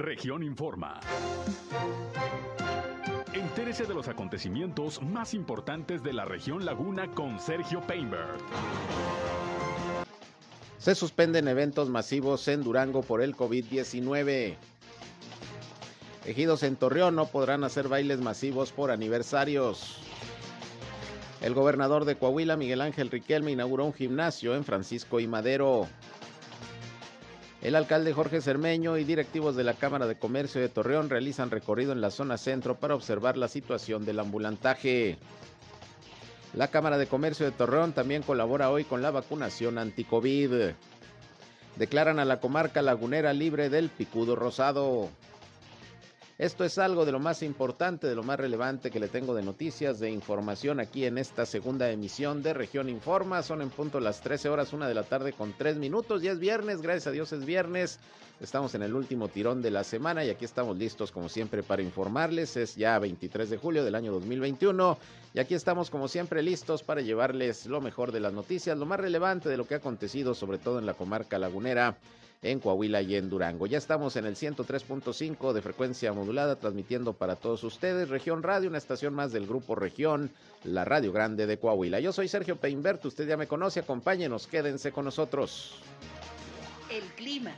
[0.00, 0.98] Región Informa.
[3.34, 8.38] Entérese de los acontecimientos más importantes de la región Laguna con Sergio Painberg.
[10.78, 14.56] Se suspenden eventos masivos en Durango por el COVID-19.
[16.24, 19.98] Ejidos en Torreón no podrán hacer bailes masivos por aniversarios.
[21.42, 25.88] El gobernador de Coahuila, Miguel Ángel Riquelme, inauguró un gimnasio en Francisco y Madero.
[27.62, 31.92] El alcalde Jorge Cermeño y directivos de la Cámara de Comercio de Torreón realizan recorrido
[31.92, 35.18] en la zona centro para observar la situación del ambulantaje.
[36.54, 40.70] La Cámara de Comercio de Torreón también colabora hoy con la vacunación anti-COVID.
[41.76, 45.10] Declaran a la comarca lagunera libre del picudo rosado.
[46.40, 49.42] Esto es algo de lo más importante, de lo más relevante que le tengo de
[49.42, 53.42] noticias, de información aquí en esta segunda emisión de Región Informa.
[53.42, 56.22] Son en punto las 13 horas, una de la tarde con 3 minutos.
[56.22, 57.98] Ya es viernes, gracias a Dios es viernes.
[58.40, 61.82] Estamos en el último tirón de la semana y aquí estamos listos como siempre para
[61.82, 62.56] informarles.
[62.56, 64.96] Es ya 23 de julio del año 2021
[65.34, 68.98] y aquí estamos como siempre listos para llevarles lo mejor de las noticias, lo más
[68.98, 71.98] relevante de lo que ha acontecido sobre todo en la comarca lagunera
[72.42, 73.66] en Coahuila y en Durango.
[73.66, 78.78] Ya estamos en el 103.5 de frecuencia modulada, transmitiendo para todos ustedes Región Radio, una
[78.78, 80.30] estación más del grupo Región,
[80.64, 82.00] la Radio Grande de Coahuila.
[82.00, 85.82] Yo soy Sergio Peinbert, usted ya me conoce, acompáñenos, quédense con nosotros.
[86.90, 87.54] El clima.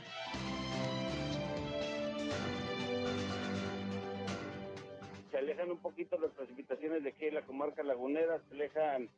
[5.31, 9.09] Se alejan un poquito las precipitaciones de aquí en la comarca lagunera, se alejan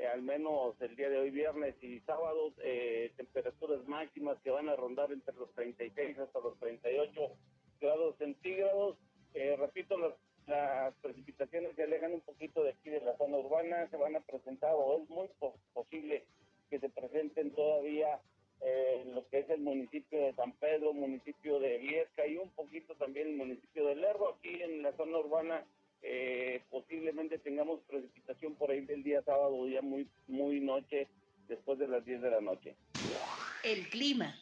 [0.00, 4.70] eh, al menos el día de hoy, viernes y sábado, eh, temperaturas máximas que van
[4.70, 7.36] a rondar entre los 36 hasta los 38
[7.82, 8.96] grados centígrados.
[9.34, 10.14] Eh, repito, las,
[11.02, 14.72] precipitaciones se alejan un poquito de aquí de la zona urbana, se van a presentar
[14.74, 15.28] o es muy
[15.74, 16.24] posible
[16.70, 18.18] que se presenten todavía
[18.60, 22.94] en lo que es el municipio de San Pedro, municipio de Viesca y un poquito
[22.96, 24.34] también el municipio de Lerro.
[24.34, 25.64] Aquí en la zona urbana
[26.02, 31.08] eh, posiblemente tengamos precipitación por ahí del día sábado, día muy, muy noche,
[31.48, 32.76] después de las 10 de la noche.
[33.62, 34.34] El clima.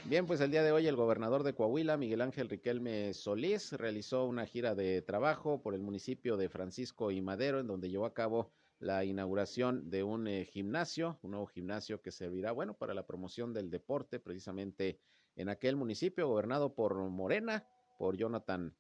[0.06, 4.26] Bien, pues el día de hoy el gobernador de Coahuila, Miguel Ángel Riquelme Solís, realizó
[4.26, 8.14] una gira de trabajo por el municipio de Francisco y Madero, en donde llevó a
[8.14, 13.08] cabo la inauguración de un eh, gimnasio, un nuevo gimnasio que servirá, bueno, para la
[13.08, 15.00] promoción del deporte, precisamente
[15.38, 17.66] en aquel municipio gobernado por Morena,
[17.98, 18.76] por Jonathan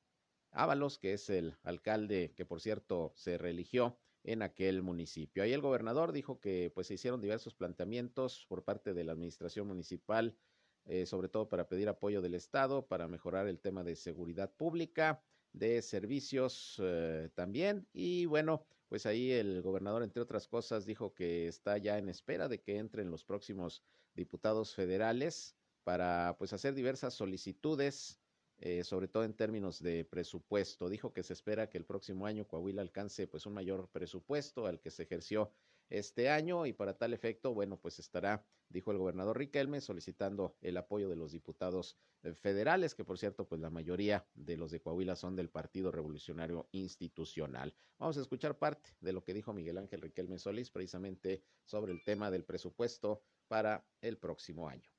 [0.51, 5.41] Ábalos, que es el alcalde que por cierto se religió en aquel municipio.
[5.41, 9.67] Ahí el gobernador dijo que pues se hicieron diversos planteamientos por parte de la administración
[9.67, 10.35] municipal
[10.85, 15.21] eh, sobre todo para pedir apoyo del Estado, para mejorar el tema de seguridad pública,
[15.53, 17.87] de servicios eh, también.
[17.93, 22.47] Y bueno, pues ahí el gobernador, entre otras cosas, dijo que está ya en espera
[22.47, 23.83] de que entren los próximos
[24.13, 28.19] diputados federales para pues hacer diversas solicitudes,
[28.59, 30.89] eh, sobre todo en términos de presupuesto.
[30.89, 34.79] Dijo que se espera que el próximo año Coahuila alcance pues un mayor presupuesto al
[34.79, 35.51] que se ejerció
[35.93, 40.75] este año y para tal efecto, bueno, pues estará, dijo el gobernador Riquelme, solicitando el
[40.77, 44.81] apoyo de los diputados eh, federales, que por cierto, pues la mayoría de los de
[44.81, 47.75] Coahuila son del Partido Revolucionario Institucional.
[47.99, 52.03] Vamos a escuchar parte de lo que dijo Miguel Ángel Riquelme Solís precisamente sobre el
[52.03, 54.89] tema del presupuesto para el próximo año.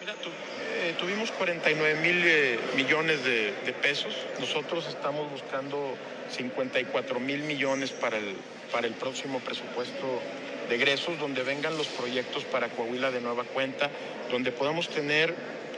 [0.00, 0.45] Mira, eh,
[0.98, 3.52] tuvimos 49 mil eh, millones de,
[3.82, 4.14] pesos.
[4.40, 5.94] Nosotros estamos buscando
[6.30, 8.34] 54 mil millones para el,
[8.72, 10.20] para el próximo presupuesto
[10.68, 13.90] de egresos, donde vengan los proyectos para Coahuila de nueva cuenta,
[14.30, 15.34] donde podamos tener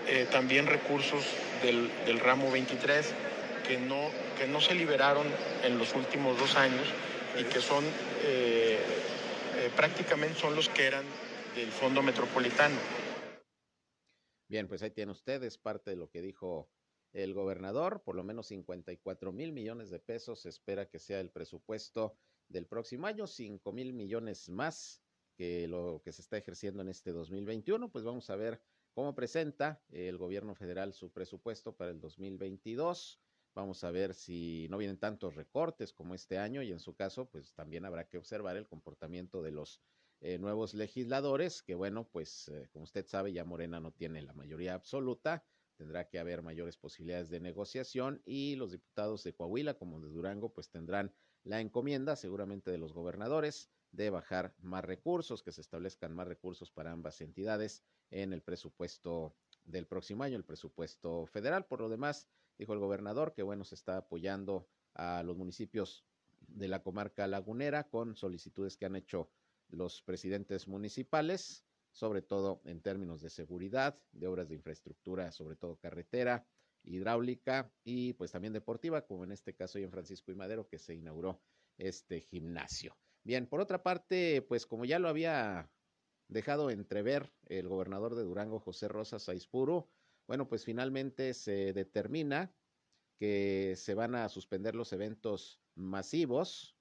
[0.07, 1.25] eh, también recursos
[1.63, 3.07] del, del, ramo 23
[3.67, 5.27] que no, que no se liberaron
[5.65, 6.87] en los últimos dos años
[7.39, 7.85] y que son
[8.25, 8.79] eh,
[9.77, 11.05] prácticamente son los que eran
[11.55, 12.77] del Fondo Metropolitano.
[14.49, 16.71] Bien, pues ahí tienen ustedes parte de lo que dijo
[17.13, 21.31] el gobernador, por lo menos 54 mil millones de pesos se espera que sea el
[21.31, 22.17] presupuesto
[22.49, 25.03] del próximo año, 5 mil millones más
[25.35, 27.91] que lo que se está ejerciendo en este 2021.
[27.93, 28.63] Pues vamos a ver
[28.95, 33.21] cómo presenta el gobierno federal su presupuesto para el 2022.
[33.55, 37.29] Vamos a ver si no vienen tantos recortes como este año y en su caso,
[37.29, 39.83] pues también habrá que observar el comportamiento de los
[40.21, 44.33] eh, nuevos legisladores, que bueno, pues eh, como usted sabe, ya Morena no tiene la
[44.33, 45.45] mayoría absoluta,
[45.77, 50.53] tendrá que haber mayores posibilidades de negociación y los diputados de Coahuila como de Durango,
[50.53, 56.15] pues tendrán la encomienda seguramente de los gobernadores de bajar más recursos, que se establezcan
[56.15, 61.67] más recursos para ambas entidades en el presupuesto del próximo año, el presupuesto federal.
[61.67, 62.29] Por lo demás,
[62.59, 66.05] dijo el gobernador que bueno, se está apoyando a los municipios
[66.41, 69.31] de la comarca lagunera con solicitudes que han hecho
[69.69, 75.77] los presidentes municipales, sobre todo en términos de seguridad, de obras de infraestructura, sobre todo
[75.77, 76.47] carretera,
[76.85, 80.95] hidráulica y pues también deportiva, como en este caso en Francisco y Madero, que se
[80.95, 81.41] inauguró
[81.77, 82.97] este gimnasio.
[83.25, 85.71] Bien, por otra parte, pues como ya lo había
[86.29, 89.91] dejado entrever el gobernador de Durango, José Rosa Saizpuro,
[90.27, 92.55] bueno, pues finalmente se determina
[93.19, 96.78] que se van a suspender los eventos masivos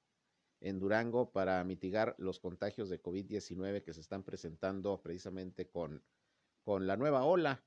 [0.59, 6.04] en Durango para mitigar los contagios de COVID-19 que se están presentando precisamente con,
[6.63, 7.63] con la nueva ola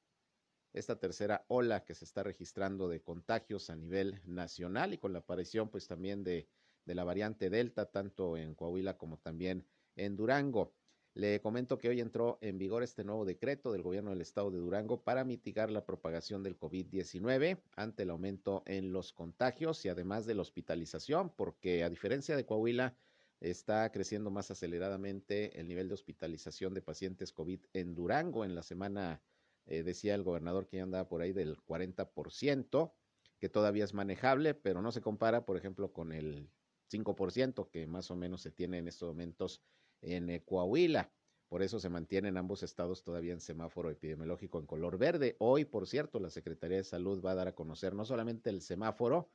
[0.72, 5.20] esta tercera ola que se está registrando de contagios a nivel nacional y con la
[5.20, 6.48] aparición pues también de,
[6.84, 9.66] de la variante Delta, tanto en Coahuila como también
[9.96, 10.74] en Durango.
[11.14, 14.58] Le comento que hoy entró en vigor este nuevo decreto del gobierno del estado de
[14.58, 20.24] Durango para mitigar la propagación del COVID-19 ante el aumento en los contagios y además
[20.26, 22.96] de la hospitalización, porque a diferencia de Coahuila,
[23.40, 28.44] está creciendo más aceleradamente el nivel de hospitalización de pacientes COVID en Durango.
[28.44, 29.22] En la semana
[29.66, 32.92] eh, decía el gobernador que ya andaba por ahí del 40%,
[33.38, 36.50] que todavía es manejable, pero no se compara, por ejemplo, con el
[36.92, 39.62] 5% que más o menos se tiene en estos momentos
[40.02, 41.10] en eh, Coahuila.
[41.48, 45.36] Por eso se mantienen ambos estados todavía en semáforo epidemiológico en color verde.
[45.40, 48.62] Hoy, por cierto, la Secretaría de Salud va a dar a conocer no solamente el
[48.62, 49.30] semáforo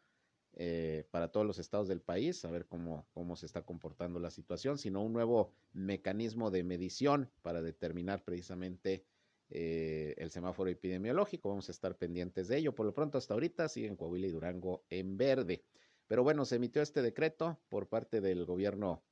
[0.54, 4.32] eh, para todos los estados del país, a ver cómo, cómo se está comportando la
[4.32, 9.06] situación, sino un nuevo mecanismo de medición para determinar precisamente
[9.50, 11.50] eh, el semáforo epidemiológico.
[11.50, 12.74] Vamos a estar pendientes de ello.
[12.74, 15.66] Por lo pronto, hasta ahorita siguen Coahuila y Durango en verde.
[16.08, 19.04] Pero bueno, se emitió este decreto por parte del gobierno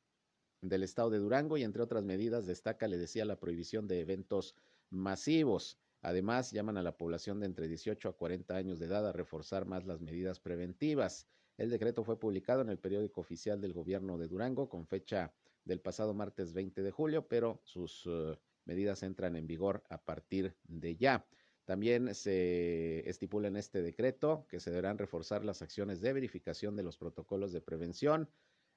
[0.64, 4.56] del estado de Durango y entre otras medidas destaca, le decía, la prohibición de eventos
[4.90, 5.78] masivos.
[6.02, 9.66] Además, llaman a la población de entre 18 a 40 años de edad a reforzar
[9.66, 11.28] más las medidas preventivas.
[11.58, 15.34] El decreto fue publicado en el periódico oficial del gobierno de Durango con fecha
[15.66, 18.36] del pasado martes 20 de julio, pero sus uh,
[18.66, 21.26] medidas entran en vigor a partir de ya.
[21.66, 26.84] También se estipula en este decreto que se deberán reforzar las acciones de verificación de
[26.84, 28.30] los protocolos de prevención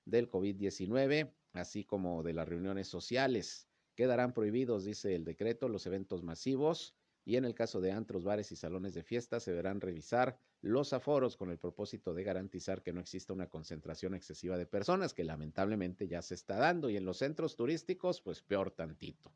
[0.06, 3.68] del COVID-19, así como de las reuniones sociales.
[3.94, 6.94] Quedarán prohibidos, dice el decreto, los eventos masivos
[7.26, 10.92] y en el caso de antros, bares y salones de fiesta se deberán revisar los
[10.92, 15.24] aforos con el propósito de garantizar que no exista una concentración excesiva de personas, que
[15.24, 19.32] lamentablemente ya se está dando y en los centros turísticos, pues peor tantito.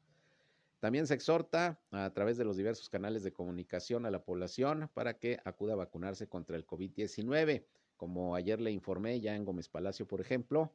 [0.78, 5.18] También se exhorta a través de los diversos canales de comunicación a la población para
[5.18, 7.66] que acuda a vacunarse contra el COVID-19.
[8.00, 10.72] Como ayer le informé ya en Gómez Palacio, por ejemplo,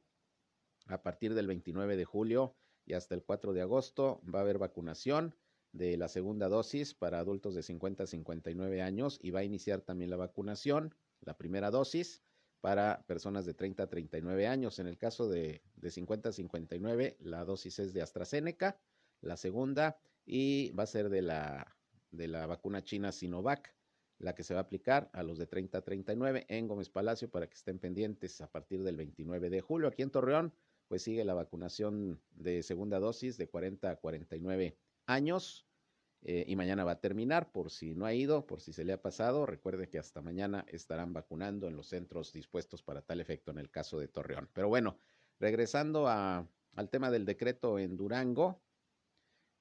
[0.86, 2.56] a partir del 29 de julio
[2.86, 5.34] y hasta el 4 de agosto va a haber vacunación
[5.72, 9.82] de la segunda dosis para adultos de 50 a 59 años y va a iniciar
[9.82, 12.22] también la vacunación, la primera dosis,
[12.62, 14.78] para personas de 30 a 39 años.
[14.78, 18.78] En el caso de, de 50 a 59, la dosis es de AstraZeneca
[19.22, 21.76] la segunda, y va a ser de la,
[22.12, 23.76] de la vacuna china Sinovac,
[24.20, 27.30] la que se va a aplicar a los de 30 a 39 en Gómez Palacio
[27.30, 29.88] para que estén pendientes a partir del 29 de julio.
[29.88, 30.54] Aquí en Torreón,
[30.88, 35.68] pues sigue la vacunación de segunda dosis de 40 a 49 años.
[36.28, 38.94] Eh, y mañana va a terminar, por si no ha ido, por si se le
[38.94, 43.52] ha pasado, recuerde que hasta mañana estarán vacunando en los centros dispuestos para tal efecto
[43.52, 44.50] en el caso de Torreón.
[44.52, 44.98] Pero bueno,
[45.40, 48.65] regresando al tema del decreto en Durango,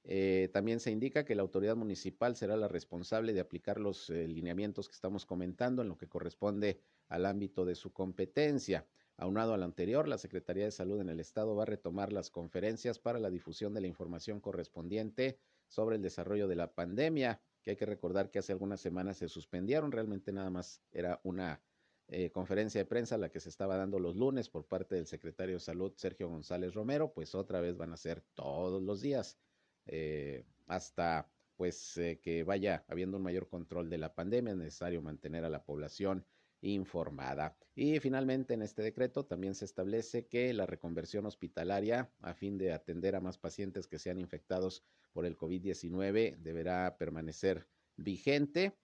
[0.07, 4.27] eh, también se indica que la autoridad municipal será la responsable de aplicar los eh,
[4.27, 8.85] lineamientos que estamos comentando en lo que corresponde al ámbito de su competencia.
[9.17, 12.29] Aunado a lo anterior, la Secretaría de Salud en el Estado va a retomar las
[12.29, 17.71] conferencias para la difusión de la información correspondiente sobre el desarrollo de la pandemia, que
[17.71, 21.61] hay que recordar que hace algunas semanas se suspendieron, realmente nada más era una
[22.09, 25.55] eh, conferencia de prensa la que se estaba dando los lunes por parte del secretario
[25.55, 29.39] de Salud, Sergio González Romero, pues otra vez van a ser todos los días,
[29.85, 35.01] eh, hasta pues eh, que vaya habiendo un mayor control de la pandemia, es necesario
[35.01, 36.25] mantener a la población
[36.61, 37.57] informada.
[37.75, 42.73] Y finalmente en este decreto también se establece que la reconversión hospitalaria a fin de
[42.73, 48.77] atender a más pacientes que sean infectados por el COVID-19 deberá permanecer vigente.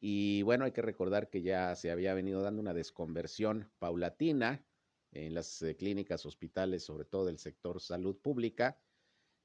[0.00, 4.64] Y bueno, hay que recordar que ya se había venido dando una desconversión paulatina
[5.12, 8.78] en las eh, clínicas, hospitales, sobre todo del sector salud pública.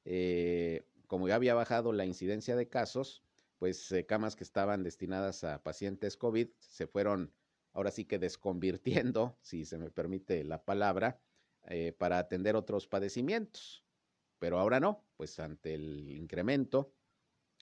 [0.05, 3.24] Eh, como ya había bajado la incidencia de casos,
[3.60, 7.31] pues eh, camas que estaban destinadas a pacientes COVID se fueron
[7.72, 11.19] ahora sí que desconvirtiendo, si se me permite la palabra,
[11.67, 13.83] eh, para atender otros padecimientos.
[14.39, 16.91] Pero ahora no, pues ante el incremento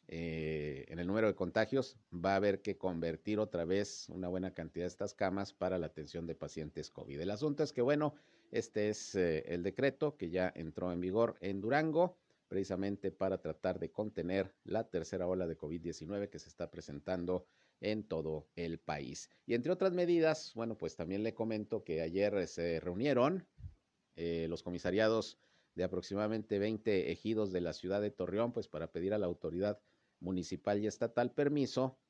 [0.08, 4.84] en el número de contagios va a haber que convertir otra vez una buena cantidad
[4.84, 7.22] de estas camas para la atención de pacientes COVID.
[7.22, 8.16] El asunto es que, bueno,
[8.50, 12.18] este es el decreto que ya entró en vigor en Durango
[12.52, 17.48] precisamente para tratar de contener la tercera ola de COVID-19 que se está presentando
[17.80, 19.30] en todo el país.
[19.46, 23.48] Y entre otras medidas, bueno, pues también le comento que ayer se reunieron
[24.18, 25.40] eh, los comisariados
[25.76, 29.80] de aproximadamente 20 ejidos de la ciudad de Torreón, pues para pedir a la autoridad
[30.20, 32.02] municipal y estatal permiso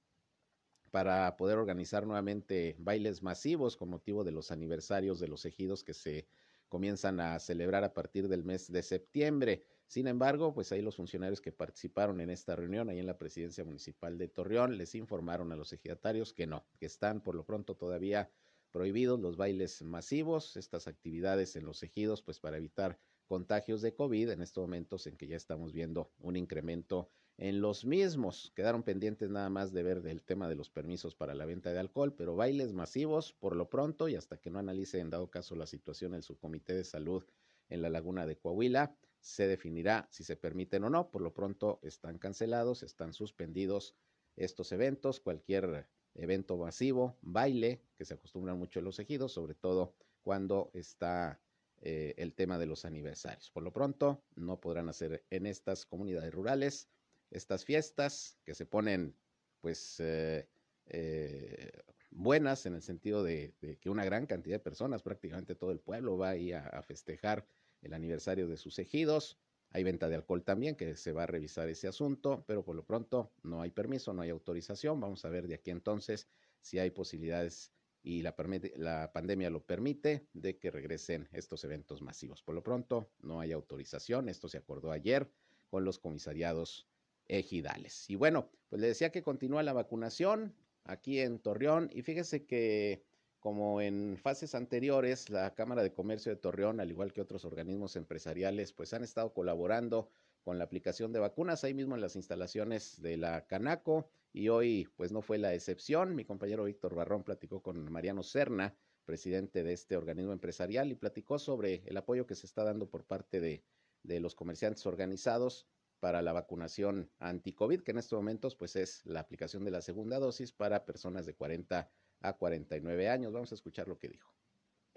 [0.90, 5.94] para poder organizar nuevamente bailes masivos con motivo de los aniversarios de los ejidos que
[5.94, 6.28] se
[6.68, 9.68] comienzan a celebrar a partir del mes de septiembre.
[9.92, 13.66] Sin embargo, pues ahí los funcionarios que participaron en esta reunión, ahí en la presidencia
[13.66, 17.76] municipal de Torreón, les informaron a los ejidatarios que no, que están por lo pronto
[17.76, 18.32] todavía
[18.72, 24.30] prohibidos los bailes masivos, estas actividades en los ejidos, pues para evitar contagios de COVID
[24.30, 28.54] en estos momentos en que ya estamos viendo un incremento en los mismos.
[28.56, 31.80] Quedaron pendientes nada más de ver el tema de los permisos para la venta de
[31.80, 35.54] alcohol, pero bailes masivos por lo pronto y hasta que no analice en dado caso
[35.58, 37.26] la situación el subcomité de salud
[37.68, 41.10] en la laguna de Coahuila, se definirá si se permiten o no.
[41.12, 43.96] Por lo pronto están cancelados, están suspendidos
[44.36, 50.72] estos eventos, cualquier evento masivo, baile, que se acostumbran mucho los ejidos, sobre todo cuando
[50.74, 51.40] está
[51.80, 53.50] eh, el tema de los aniversarios.
[53.52, 56.90] Por lo pronto, no podrán hacer en estas comunidades rurales
[57.30, 59.16] estas fiestas que se ponen,
[59.62, 60.50] pues, eh,
[60.88, 61.72] eh,
[62.10, 66.18] buenas en el sentido de, que una gran cantidad de personas, prácticamente todo el pueblo,
[66.18, 67.48] va ahí a festejar
[67.82, 69.38] el aniversario de sus ejidos.
[69.72, 72.86] Hay venta de alcohol también, que se va a revisar ese asunto, pero por lo
[72.86, 75.00] pronto no hay permiso, no hay autorización.
[75.00, 76.28] Vamos a ver de aquí entonces
[76.60, 77.72] si hay posibilidades
[78.04, 82.42] y la, pandemia lo permite de que regresen estos eventos masivos.
[82.42, 84.28] Por lo pronto no hay autorización.
[84.28, 85.30] Esto se acordó ayer
[85.70, 86.88] con los comisariados
[87.28, 88.10] ejidales.
[88.10, 93.06] Y bueno, pues le decía que continúa la vacunación aquí en Torreón y fíjese que
[93.42, 97.96] como en fases anteriores, la Cámara de Comercio de Torreón, al igual que otros organismos
[97.96, 100.10] empresariales, pues han estado colaborando
[100.44, 104.88] con la aplicación de vacunas ahí mismo en las instalaciones de la Canaco y hoy
[104.96, 106.16] pues no fue la excepción.
[106.16, 111.40] Mi compañero Víctor Barrón platicó con Mariano Serna, presidente de este organismo empresarial, y platicó
[111.40, 113.64] sobre el apoyo que se está dando por parte de,
[114.04, 115.68] de los comerciantes organizados
[116.00, 120.20] para la vacunación anti-COVID, que en estos momentos pues es la aplicación de la segunda
[120.20, 121.90] dosis para personas de 40
[122.22, 123.34] a 49 años.
[123.34, 124.32] Vamos a escuchar lo que dijo.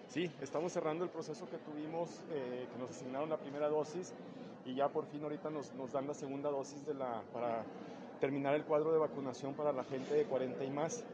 [0.09, 4.13] Sí, estamos cerrando el proceso que tuvimos, eh, que nos asignaron la primera dosis
[4.65, 7.65] y ya por fin ahorita nos, nos dan la segunda dosis de la, para
[8.21, 11.05] terminar el cuadro de vacunación para la gente de 40 y más.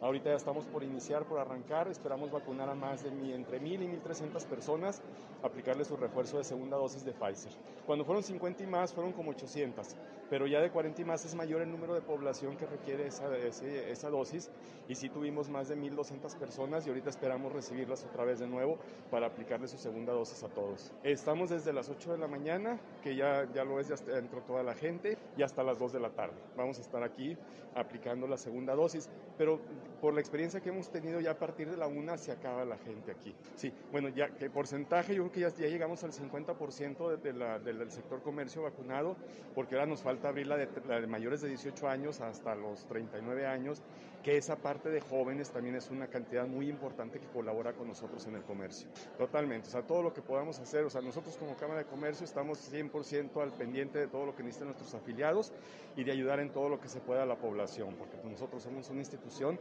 [0.00, 1.88] Ahorita ya estamos por iniciar, por arrancar.
[1.88, 5.00] Esperamos vacunar a más de entre 1.000 y 1.300 personas,
[5.42, 7.52] aplicarles su refuerzo de segunda dosis de Pfizer.
[7.86, 9.96] Cuando fueron 50 y más, fueron como 800,
[10.28, 13.34] pero ya de 40 y más es mayor el número de población que requiere esa,
[13.36, 14.50] esa dosis.
[14.88, 18.78] Y sí tuvimos más de 1.200 personas y ahorita esperamos recibirlas otra vez de nuevo
[19.10, 20.92] para aplicarles su segunda dosis a todos.
[21.04, 24.62] Estamos desde las 8 de la mañana, que ya, ya lo es, ya entró toda
[24.62, 26.36] la gente, y hasta las 2 de la tarde.
[26.56, 27.36] Vamos a estar aquí
[27.74, 29.08] aplicando la segunda dosis.
[29.38, 29.60] Pero
[30.00, 32.78] por la experiencia que hemos tenido ya a partir de la una se acaba la
[32.78, 33.34] gente aquí.
[33.54, 37.90] Sí, bueno, ya que porcentaje, yo creo que ya, llegamos al 50% de, la, del
[37.90, 39.16] sector comercio vacunado,
[39.54, 42.86] porque ahora nos falta abrir la de, la de mayores de 18 años hasta los
[42.86, 43.82] 39 años,
[44.26, 48.26] que esa parte de jóvenes también es una cantidad muy importante que colabora con nosotros
[48.26, 48.88] en el comercio.
[49.16, 52.24] Totalmente, o sea, todo lo que podamos hacer, o sea, nosotros como Cámara de Comercio
[52.24, 55.52] estamos 100% al pendiente de todo lo que necesitan nuestros afiliados
[55.94, 58.90] y de ayudar en todo lo que se pueda a la población, porque nosotros somos
[58.90, 59.60] una institución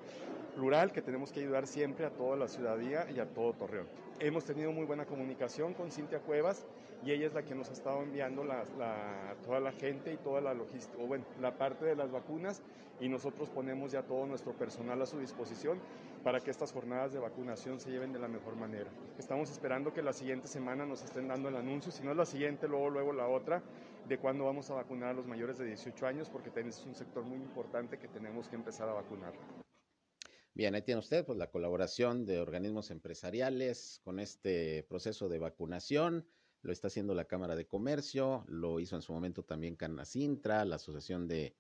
[0.55, 3.85] plural que tenemos que ayudar siempre a toda la ciudadanía y a todo Torreón.
[4.19, 6.65] Hemos tenido muy buena comunicación con Cintia Cuevas
[7.03, 8.63] y ella es la que nos ha estado enviando la,
[9.43, 12.61] toda la gente y toda la logística, o bueno, la parte de las vacunas
[12.99, 15.79] y nosotros ponemos ya todo nuestro personal a su disposición
[16.23, 18.89] para que estas jornadas de vacunación se lleven de la mejor manera.
[19.19, 22.25] Estamos esperando que la siguiente semana nos estén dando el anuncio, si no es la
[22.25, 23.61] siguiente, luego, luego la otra,
[24.07, 27.23] de cuándo vamos a vacunar a los mayores de 18 años, porque es un sector
[27.23, 29.33] muy importante que tenemos que empezar a vacunar.
[30.55, 36.25] Bien, ahí tiene usted pues, la colaboración de organismos empresariales con este proceso de vacunación.
[36.65, 40.77] Lo está haciendo la Cámara de Comercio, lo hizo en su momento también Canacintra, la
[40.77, 41.55] Asociación de,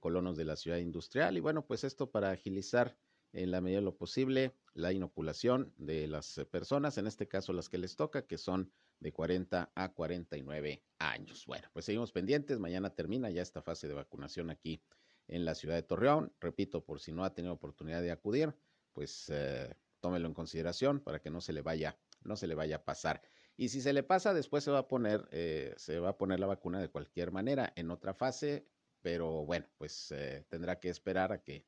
[0.00, 1.34] Colonos de la Ciudad Industrial.
[1.38, 2.94] Y bueno, pues esto para agilizar
[3.32, 7.70] en la medida de lo posible la inoculación de las personas, en este caso las
[7.70, 8.70] que les toca, que son
[9.00, 11.46] de 40 a 49 años.
[11.46, 12.58] Bueno, pues seguimos pendientes.
[12.58, 14.82] Mañana termina ya esta fase de vacunación aquí
[15.26, 16.34] en la ciudad de Torreón.
[16.38, 18.54] Repito, por si no ha tenido oportunidad de acudir,
[18.92, 22.76] pues eh, tómelo en consideración para que no se le vaya, no se le vaya
[22.76, 23.22] a pasar.
[23.58, 26.40] Y si se le pasa, después se va a poner, eh, se va a poner
[26.40, 28.66] la vacuna de cualquier manera en otra fase,
[29.02, 31.66] pero bueno, pues eh, tendrá que esperar a que,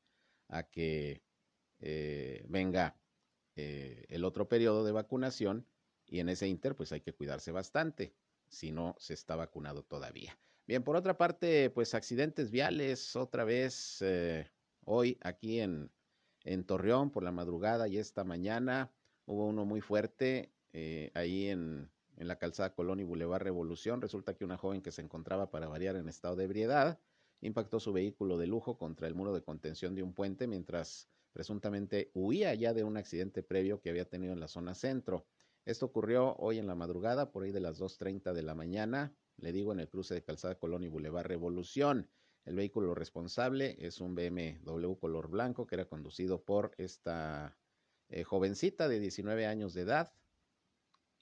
[0.48, 1.22] a que
[2.48, 2.96] venga
[3.56, 5.66] el otro periodo de vacunación
[6.06, 8.14] y en ese inter, pues hay que cuidarse bastante
[8.48, 10.38] si no se está vacunado todavía.
[10.66, 14.50] Bien, por otra parte, pues accidentes viales otra vez eh,
[14.84, 15.90] hoy aquí en,
[16.44, 18.92] en, Torreón por la madrugada y esta mañana
[19.24, 24.02] hubo uno muy fuerte eh, ahí en, la calzada Colón y Boulevard Revolución.
[24.02, 26.98] Resulta que una joven que se encontraba para variar en estado de ebriedad
[27.40, 32.10] impactó su vehículo de lujo contra el muro de contención de un puente mientras presuntamente
[32.12, 35.24] huía ya de un accidente previo que había tenido en la zona centro.
[35.64, 39.52] Esto ocurrió hoy en la madrugada, por ahí de las 2.30 de la mañana le
[39.52, 42.08] digo, en el cruce de Calzada Colón y Boulevard Revolución.
[42.44, 47.56] El vehículo responsable es un BMW color blanco que era conducido por esta
[48.08, 50.12] eh, jovencita de 19 años de edad,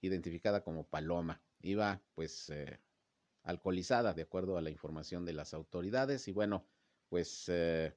[0.00, 1.42] identificada como Paloma.
[1.60, 2.80] Iba pues eh,
[3.42, 6.28] alcoholizada, de acuerdo a la información de las autoridades.
[6.28, 6.66] Y bueno,
[7.08, 7.94] pues eh,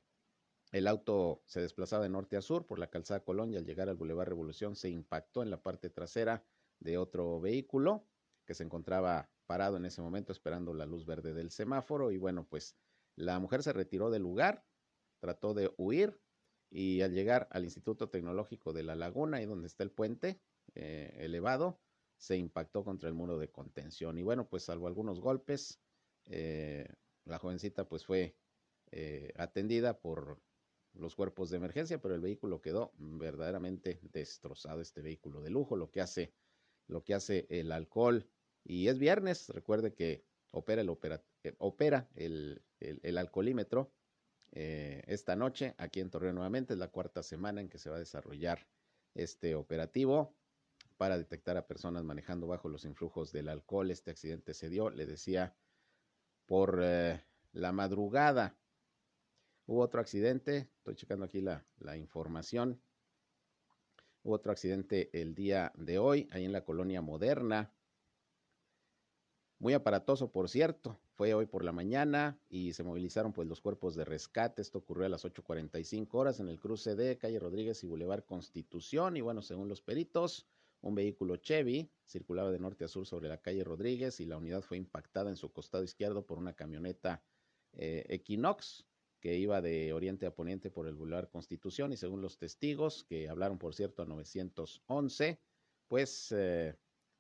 [0.71, 3.89] el auto se desplazaba de norte a sur por la calzada Colón y al llegar
[3.89, 6.43] al Boulevard Revolución se impactó en la parte trasera
[6.79, 8.07] de otro vehículo
[8.45, 12.47] que se encontraba parado en ese momento esperando la luz verde del semáforo y bueno,
[12.49, 12.77] pues
[13.15, 14.65] la mujer se retiró del lugar,
[15.19, 16.19] trató de huir
[16.69, 20.39] y al llegar al Instituto Tecnológico de La Laguna, ahí donde está el puente
[20.73, 21.79] eh, elevado,
[22.21, 24.19] se impactó contra el muro de contención.
[24.19, 25.81] Y bueno, pues salvo algunos golpes,
[26.25, 26.87] eh,
[27.25, 28.37] la jovencita pues fue
[28.91, 30.39] eh, atendida por
[30.93, 35.89] los cuerpos de emergencia, pero el vehículo quedó verdaderamente destrozado, este vehículo de lujo, lo
[35.89, 36.31] que hace,
[36.85, 38.29] lo que hace el alcohol
[38.63, 43.91] y es viernes, recuerde que opera el, opera, eh, opera el, el, alcoholímetro
[44.51, 46.73] eh, esta noche aquí en Torreón nuevamente.
[46.73, 48.67] Es la cuarta semana en que se va a desarrollar
[49.15, 50.35] este operativo
[51.01, 53.89] para detectar a personas manejando bajo los influjos del alcohol.
[53.89, 55.55] Este accidente se dio, le decía,
[56.45, 58.55] por eh, la madrugada.
[59.65, 62.79] Hubo otro accidente, estoy checando aquí la, la información.
[64.21, 67.73] Hubo otro accidente el día de hoy, ahí en la colonia moderna.
[69.57, 70.99] Muy aparatoso, por cierto.
[71.15, 74.61] Fue hoy por la mañana y se movilizaron pues los cuerpos de rescate.
[74.61, 79.17] Esto ocurrió a las 8.45 horas en el cruce de calle Rodríguez y Boulevard Constitución.
[79.17, 80.47] Y bueno, según los peritos,
[80.81, 84.61] un vehículo Chevy circulaba de norte a sur sobre la calle Rodríguez y la unidad
[84.61, 87.23] fue impactada en su costado izquierdo por una camioneta
[87.73, 88.85] eh, Equinox
[89.19, 93.29] que iba de oriente a poniente por el Boulevard Constitución y según los testigos que
[93.29, 95.39] hablaron, por cierto, a 911,
[95.87, 96.75] pues eh,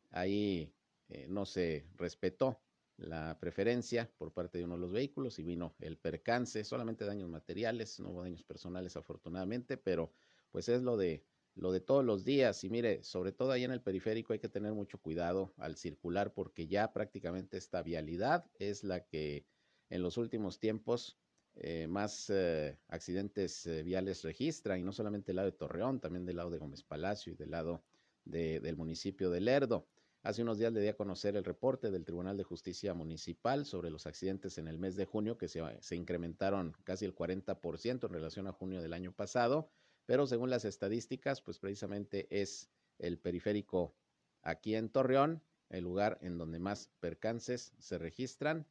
[0.09, 0.73] ahí
[1.09, 2.59] eh, no se respetó
[2.97, 7.29] la preferencia por parte de uno de los vehículos y vino el percance, solamente daños
[7.29, 10.11] materiales, no hubo daños personales afortunadamente, pero
[10.51, 11.23] pues es lo de
[11.55, 14.49] lo de todos los días y mire, sobre todo ahí en el periférico hay que
[14.49, 19.45] tener mucho cuidado al circular porque ya prácticamente esta vialidad es la que
[19.89, 21.17] en los últimos tiempos
[21.55, 26.37] eh, más eh, accidentes viales registra y no solamente del lado de Torreón, también del
[26.37, 27.83] lado de Gómez Palacio y del lado
[28.23, 29.87] del municipio de Lerdo.
[30.23, 33.89] Hace unos días le di a conocer el reporte del Tribunal de Justicia Municipal sobre
[33.89, 38.45] los accidentes en el mes de junio, que se, incrementaron casi el 40% en relación
[38.45, 39.71] a junio del año pasado.
[40.11, 42.69] Pero según las estadísticas, pues precisamente es
[42.99, 43.95] el periférico
[44.41, 48.67] aquí en Torreón, el lugar en donde más percances se registran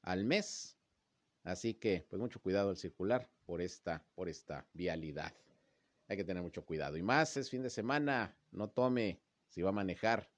[0.00, 0.78] al mes.
[1.44, 5.34] Así que, pues mucho cuidado al circular por esta, por esta vialidad.
[6.08, 6.96] Hay que tener mucho cuidado.
[6.96, 10.30] Y más es fin de semana, no tome si va a manejar.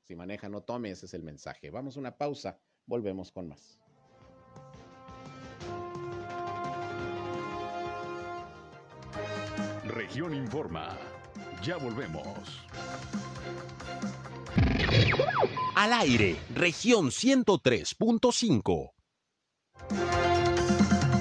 [0.00, 1.68] Si maneja, no tome, ese es el mensaje.
[1.68, 3.83] Vamos a una pausa, volvemos con más.
[10.14, 10.96] Región Informa.
[11.60, 12.64] Ya volvemos.
[15.74, 18.92] Al aire, región 103.5.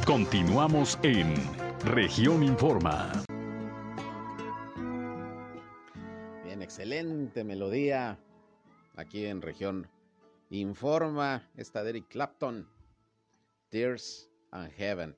[0.06, 1.34] Continuamos en
[1.84, 3.12] región Informa.
[6.43, 8.19] Bien, excelente melodía.
[8.95, 9.89] Aquí en región
[10.51, 12.69] Informa, está de Eric Clapton,
[13.69, 15.17] Tears and Heaven.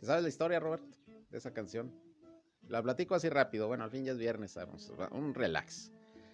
[0.00, 0.82] ¿Te sabes la historia, Robert,
[1.30, 2.03] de esa canción?
[2.68, 3.68] La platico así rápido.
[3.68, 5.92] Bueno, al fin ya es viernes, vamos, un relax.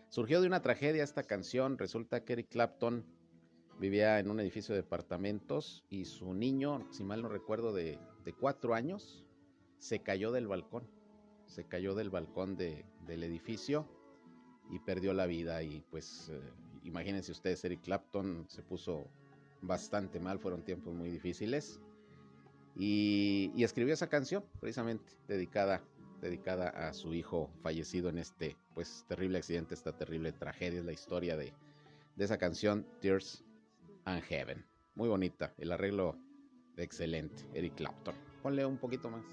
[0.08, 1.76] Surgió de una tragedia esta canción.
[1.76, 3.04] Resulta que Eric Clapton
[3.78, 7.98] vivía en un edificio de departamentos y su niño, si mal no recuerdo, de,
[8.38, 9.24] cuatro años,
[9.78, 10.84] se cayó del balcón.
[11.46, 13.88] Se cayó del balcón del edificio
[14.70, 15.62] y perdió la vida.
[15.64, 16.40] Y pues eh,
[16.84, 19.08] imagínense ustedes, Eric Clapton se puso
[19.62, 21.80] bastante mal, fueron tiempos muy difíciles.
[22.76, 25.82] Y, y escribió esa canción precisamente dedicada
[26.20, 30.92] dedicada a su hijo fallecido en este pues terrible accidente, esta terrible tragedia, es la
[30.92, 31.52] historia de,
[32.16, 33.44] de esa canción Tears
[34.04, 34.64] and Heaven.
[34.94, 36.16] Muy bonita, el arreglo
[36.76, 38.14] excelente, Eric Clapton.
[38.42, 39.24] Ponle un poquito más.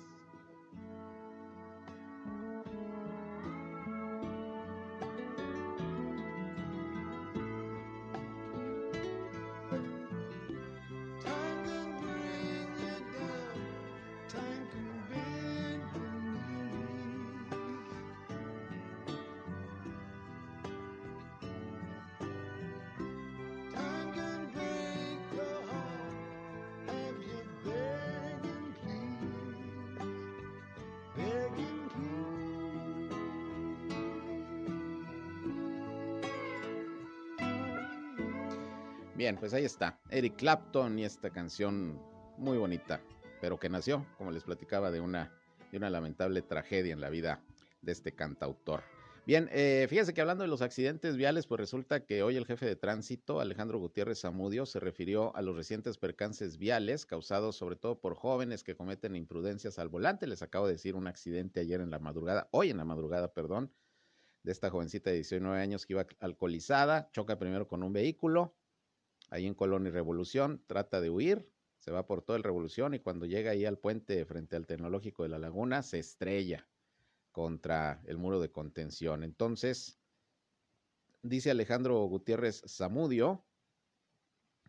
[39.17, 39.99] Bien, pues ahí está.
[40.11, 41.99] Eric Clapton y esta canción
[42.37, 43.01] muy bonita,
[43.41, 45.35] pero que nació, como les platicaba, de una,
[45.71, 47.43] de una lamentable tragedia en la vida
[47.81, 48.83] de este cantautor.
[49.25, 52.67] Bien, eh, fíjense que hablando de los accidentes viales, pues resulta que hoy el jefe
[52.67, 57.99] de tránsito, Alejandro Gutiérrez Zamudio, se refirió a los recientes percances viales causados sobre todo
[57.99, 60.27] por jóvenes que cometen imprudencias al volante.
[60.27, 63.73] Les acabo de decir un accidente ayer en la madrugada, hoy en la madrugada, perdón,
[64.43, 68.55] de esta jovencita de 19 años que iba alcoholizada, choca primero con un vehículo,
[69.29, 72.99] ahí en Colón y Revolución, trata de huir, se va por todo el Revolución y
[72.99, 76.67] cuando llega ahí al puente frente al Tecnológico de la Laguna, se estrella
[77.31, 79.23] contra el muro de contención.
[79.23, 79.99] Entonces,
[81.21, 83.47] dice Alejandro Gutiérrez Zamudio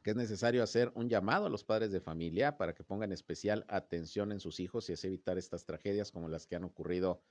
[0.02, 3.64] que es necesario hacer un llamado a los padres de familia para que pongan especial
[3.68, 7.22] atención en sus hijos y así evitar estas tragedias como las que han ocurrido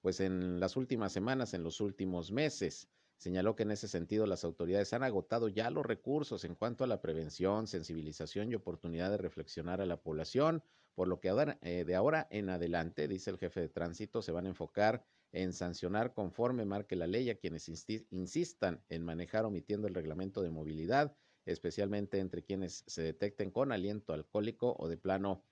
[0.00, 2.88] pues en las últimas semanas, en los últimos meses.
[3.24, 6.86] Señaló que en ese sentido las autoridades han agotado ya los recursos en cuanto a
[6.86, 10.62] la prevención, sensibilización y oportunidad de reflexionar a la población,
[10.94, 11.32] por lo que
[11.62, 15.54] eh, de ahora en adelante, dice el jefe de tránsito, se van a enfocar en
[15.54, 17.66] sancionar conforme marque la ley a quienes
[18.10, 24.12] insistan en manejar omitiendo el reglamento de movilidad, especialmente entre quienes se detecten con aliento
[24.12, 25.42] alcohólico o de plano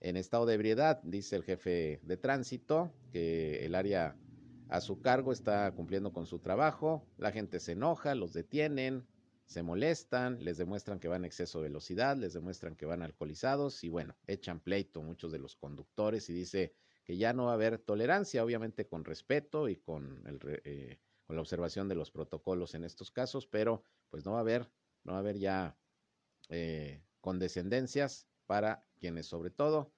[0.00, 4.16] en estado de ebriedad, dice el jefe de tránsito, que el área
[4.70, 9.04] a su cargo, está cumpliendo con su trabajo, la gente se enoja, los detienen,
[9.44, 13.82] se molestan, les demuestran que van a exceso de velocidad, les demuestran que van alcoholizados
[13.82, 17.54] y bueno, echan pleito muchos de los conductores y dice que ya no va a
[17.54, 22.76] haber tolerancia, obviamente con respeto y con, el, eh, con la observación de los protocolos
[22.76, 24.70] en estos casos, pero pues no va a haber,
[25.02, 25.76] no va a haber ya
[26.48, 29.92] eh, condescendencias para quienes sobre todo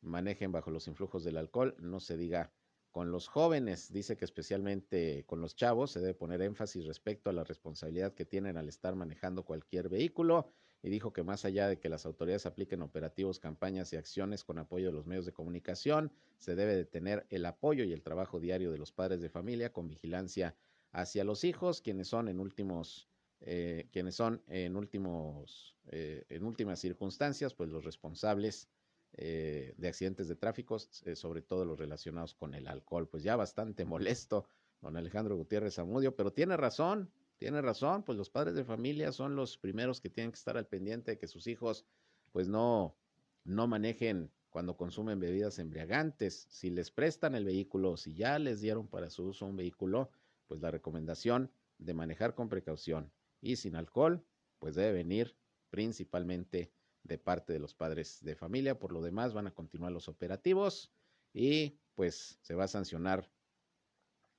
[0.00, 2.54] manejen bajo los influjos del alcohol, no se diga
[2.94, 7.32] con los jóvenes, dice que especialmente con los chavos se debe poner énfasis respecto a
[7.32, 11.80] la responsabilidad que tienen al estar manejando cualquier vehículo y dijo que más allá de
[11.80, 16.12] que las autoridades apliquen operativos, campañas y acciones con apoyo de los medios de comunicación,
[16.38, 19.72] se debe de tener el apoyo y el trabajo diario de los padres de familia
[19.72, 20.54] con vigilancia
[20.92, 23.08] hacia los hijos, quienes son en últimos
[23.40, 28.68] eh, quienes son en últimos eh, en últimas circunstancias pues los responsables
[29.16, 33.08] eh, de accidentes de tráfico, eh, sobre todo los relacionados con el alcohol.
[33.08, 34.46] Pues ya bastante molesto
[34.80, 39.36] don Alejandro Gutiérrez Zamudio, pero tiene razón, tiene razón, pues los padres de familia son
[39.36, 41.86] los primeros que tienen que estar al pendiente de que sus hijos
[42.32, 42.96] pues no,
[43.44, 46.46] no manejen cuando consumen bebidas embriagantes.
[46.50, 50.10] Si les prestan el vehículo si ya les dieron para su uso un vehículo,
[50.48, 54.24] pues la recomendación de manejar con precaución y sin alcohol,
[54.58, 55.36] pues debe venir
[55.70, 56.72] principalmente
[57.04, 58.78] de parte de los padres de familia.
[58.78, 60.90] Por lo demás, van a continuar los operativos
[61.32, 63.30] y pues se va a sancionar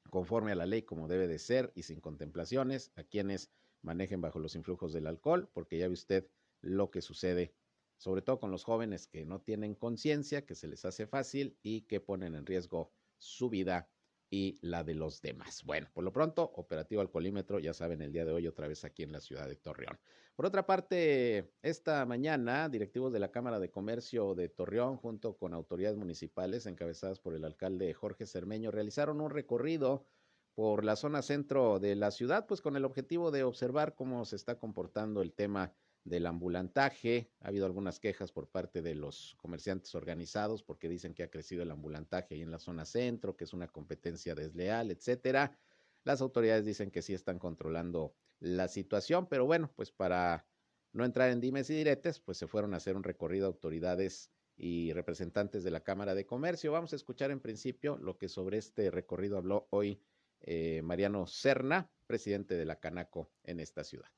[0.10, 3.52] conforme a la ley como debe de ser y sin contemplaciones a quienes
[3.82, 6.28] manejen bajo los influjos del alcohol, porque ya ve usted
[6.62, 7.54] lo que sucede,
[7.98, 11.82] sobre todo con los jóvenes que no tienen conciencia, que se les hace fácil y
[11.82, 13.90] que ponen en riesgo su vida
[14.36, 15.64] y la de los demás.
[15.64, 19.02] Bueno, por lo pronto, operativo alcoholímetro, ya saben, el día de hoy otra vez aquí
[19.04, 19.98] en la ciudad de Torreón.
[20.36, 25.54] Por otra parte, esta mañana, directivos de la Cámara de Comercio de Torreón, junto con
[25.54, 30.06] autoridades municipales encabezadas por el alcalde Jorge Cermeño, realizaron un recorrido
[30.54, 34.36] por la zona centro de la ciudad, pues con el objetivo de observar cómo se
[34.36, 35.74] está comportando el tema
[36.06, 37.32] del ambulantaje.
[37.42, 41.64] Ha habido algunas quejas por parte de los comerciantes organizados porque dicen que ha crecido
[41.64, 45.60] el ambulantaje ahí en la zona centro, que es una competencia desleal, etcétera.
[46.04, 50.46] Las autoridades dicen que sí están controlando la situación, pero bueno, pues para
[50.94, 54.94] no entrar en dimes y diretes, pues se fueron a hacer un recorrido autoridades y
[54.94, 56.72] representantes de la Cámara de Comercio.
[56.72, 60.02] Vamos a escuchar en principio lo que sobre este recorrido habló hoy
[60.42, 64.10] eh, Mariano Serna, presidente de la Canaco en esta ciudad.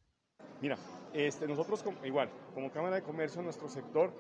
[0.62, 0.78] Mira,
[1.18, 4.12] este, nosotros igual, como Cámara de Comercio, nuestro sector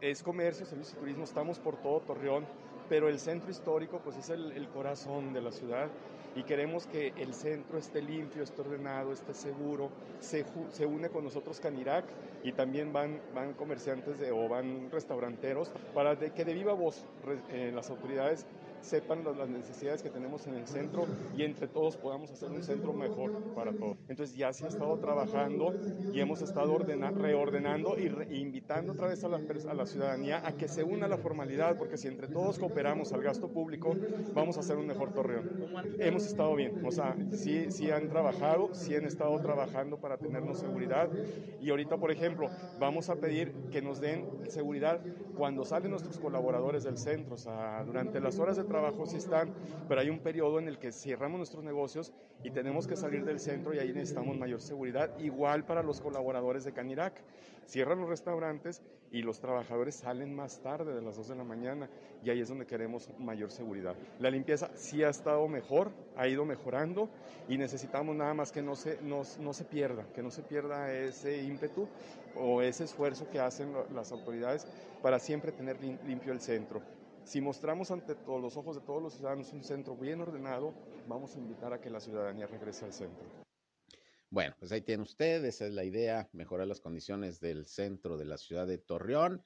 [0.00, 2.46] es comercio, servicio y turismo, estamos por todo Torreón,
[2.88, 5.88] pero el centro histórico pues es el, corazón de la ciudad
[6.34, 9.90] y queremos que el centro esté limpio, esté ordenado, esté seguro.
[10.20, 12.04] Se, se une con nosotros Canirac
[12.42, 17.04] y también van, van comerciantes o van restauranteros para que de viva voz
[17.50, 18.46] eh, las autoridades
[18.86, 22.92] sepan las necesidades que tenemos en el centro y entre todos podamos hacer un centro
[22.92, 23.96] mejor para todos.
[24.08, 25.74] Entonces ya se ha estado trabajando
[26.12, 30.68] y hemos estado reordenando y invitando otra vez a la, a la ciudadanía a que
[30.68, 33.94] se una la formalidad, porque si entre todos cooperamos al gasto público,
[34.34, 35.50] vamos a hacer un mejor torreón.
[35.98, 40.58] Hemos estado bien, o sea, sí, sí han trabajado, sí han estado trabajando para tenernos
[40.58, 41.10] seguridad
[41.60, 45.00] y ahorita, por ejemplo, vamos a pedir que nos den seguridad
[45.36, 48.75] cuando salen nuestros colaboradores del centro, o sea, durante las horas de trabajo
[49.06, 49.52] sí están,
[49.88, 52.12] pero hay un periodo en el que cerramos nuestros negocios
[52.42, 56.64] y tenemos que salir del centro y ahí necesitamos mayor seguridad, igual para los colaboradores
[56.64, 57.14] de Canirac.
[57.66, 61.88] Cierran los restaurantes y los trabajadores salen más tarde de las 2 de la mañana
[62.22, 63.96] y ahí es donde queremos mayor seguridad.
[64.20, 67.08] La limpieza sí ha estado mejor, ha ido mejorando
[67.48, 70.92] y necesitamos nada más que no se, no, no se pierda, que no se pierda
[70.92, 71.88] ese ímpetu
[72.36, 74.66] o ese esfuerzo que hacen las autoridades
[75.02, 76.82] para siempre tener limpio el centro.
[77.26, 80.72] Si mostramos ante todos los ojos de todos los ciudadanos un centro bien ordenado,
[81.08, 83.26] vamos a invitar a que la ciudadanía regrese al centro.
[84.30, 88.26] Bueno, pues ahí tiene usted, esa es la idea, mejorar las condiciones del centro de
[88.26, 89.44] la ciudad de Torreón.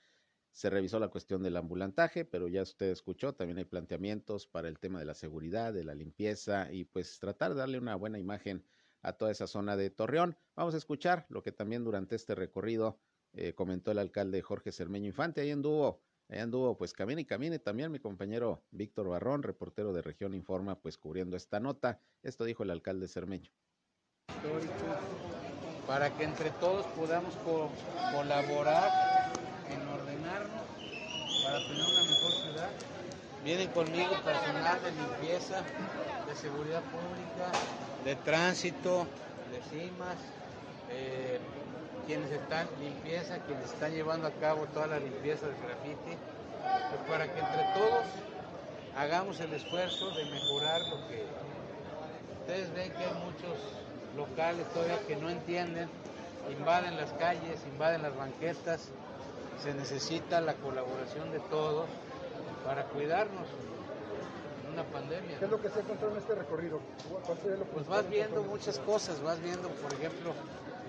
[0.53, 4.79] Se revisó la cuestión del ambulantaje, pero ya usted escuchó, también hay planteamientos para el
[4.79, 8.63] tema de la seguridad, de la limpieza y pues tratar de darle una buena imagen
[9.01, 10.37] a toda esa zona de Torreón.
[10.55, 13.01] Vamos a escuchar lo que también durante este recorrido
[13.33, 15.41] eh, comentó el alcalde Jorge Cermeño Infante.
[15.41, 20.01] Ahí anduvo Ahí anduvo, pues camine y camine también mi compañero Víctor Barrón, reportero de
[20.01, 21.99] Región Informa, pues cubriendo esta nota.
[22.23, 23.51] Esto dijo el alcalde Cermeño.
[25.89, 27.35] Para que entre todos podamos
[28.15, 29.33] colaborar
[29.69, 30.67] en ordenarnos
[31.43, 32.71] para tener una mejor ciudad.
[33.43, 35.65] Vienen conmigo personal de limpieza,
[36.29, 37.51] de seguridad pública,
[38.05, 39.09] de tránsito,
[39.51, 40.19] de CIMAS,
[40.91, 41.41] eh,
[42.11, 46.19] quienes están limpieza, quienes están llevando a cabo toda la limpieza del graffiti,
[46.91, 48.05] pues para que entre todos
[48.97, 51.25] hagamos el esfuerzo de mejorar lo que
[52.41, 53.57] ustedes ven que hay muchos
[54.17, 55.89] locales todavía que no entienden,
[56.51, 58.89] invaden las calles, invaden las banquetas,
[59.63, 61.87] se necesita la colaboración de todos
[62.67, 63.47] para cuidarnos
[64.65, 65.39] en una pandemia.
[65.39, 66.81] ¿Qué es lo que se encontró en este recorrido?
[67.73, 70.35] Pues vas viendo muchas cosas, vas viendo, por ejemplo,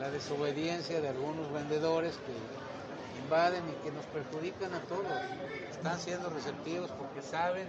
[0.01, 5.05] la desobediencia de algunos vendedores que invaden y que nos perjudican a todos.
[5.69, 7.67] Están siendo receptivos porque saben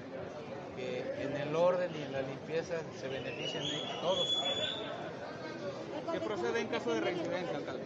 [0.74, 3.64] que en el orden y en la limpieza se benefician
[4.00, 4.34] todos.
[6.10, 7.82] ¿Qué procede en caso de reincidencia, alcalde?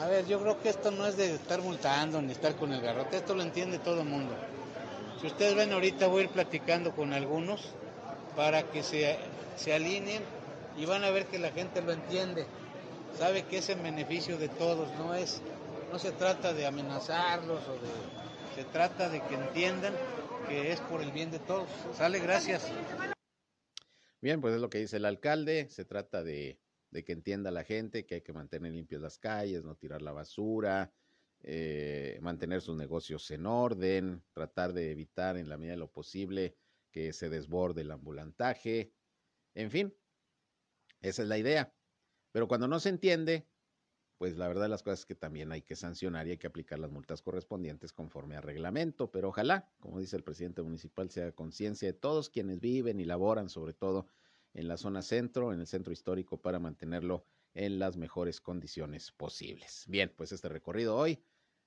[0.00, 2.80] A ver, yo creo que esto no es de estar multando ni estar con el
[2.80, 4.34] garrote, esto lo entiende todo el mundo.
[5.20, 7.68] Si ustedes ven ahorita voy a ir platicando con algunos
[8.34, 9.18] para que se,
[9.56, 10.22] se alineen
[10.78, 12.46] y van a ver que la gente lo entiende
[13.16, 15.40] sabe que es en beneficio de todos, no es,
[15.90, 19.94] no se trata de amenazarlos o de, se trata de que entiendan
[20.48, 21.68] que es por el bien de todos.
[21.94, 22.66] Sale, gracias.
[24.20, 26.58] Bien, pues es lo que dice el alcalde, se trata de,
[26.90, 30.12] de que entienda la gente que hay que mantener limpias las calles, no tirar la
[30.12, 30.92] basura,
[31.42, 36.56] eh, mantener sus negocios en orden, tratar de evitar en la medida de lo posible
[36.90, 38.92] que se desborde el ambulantaje,
[39.54, 39.94] en fin,
[41.00, 41.72] esa es la idea.
[42.32, 43.46] Pero cuando no se entiende,
[44.18, 46.46] pues la verdad de las cosas es que también hay que sancionar y hay que
[46.46, 51.32] aplicar las multas correspondientes conforme a reglamento, pero ojalá, como dice el presidente municipal, sea
[51.32, 54.06] conciencia de todos quienes viven y laboran, sobre todo
[54.52, 59.84] en la zona centro, en el centro histórico, para mantenerlo en las mejores condiciones posibles.
[59.88, 61.22] Bien, pues este recorrido hoy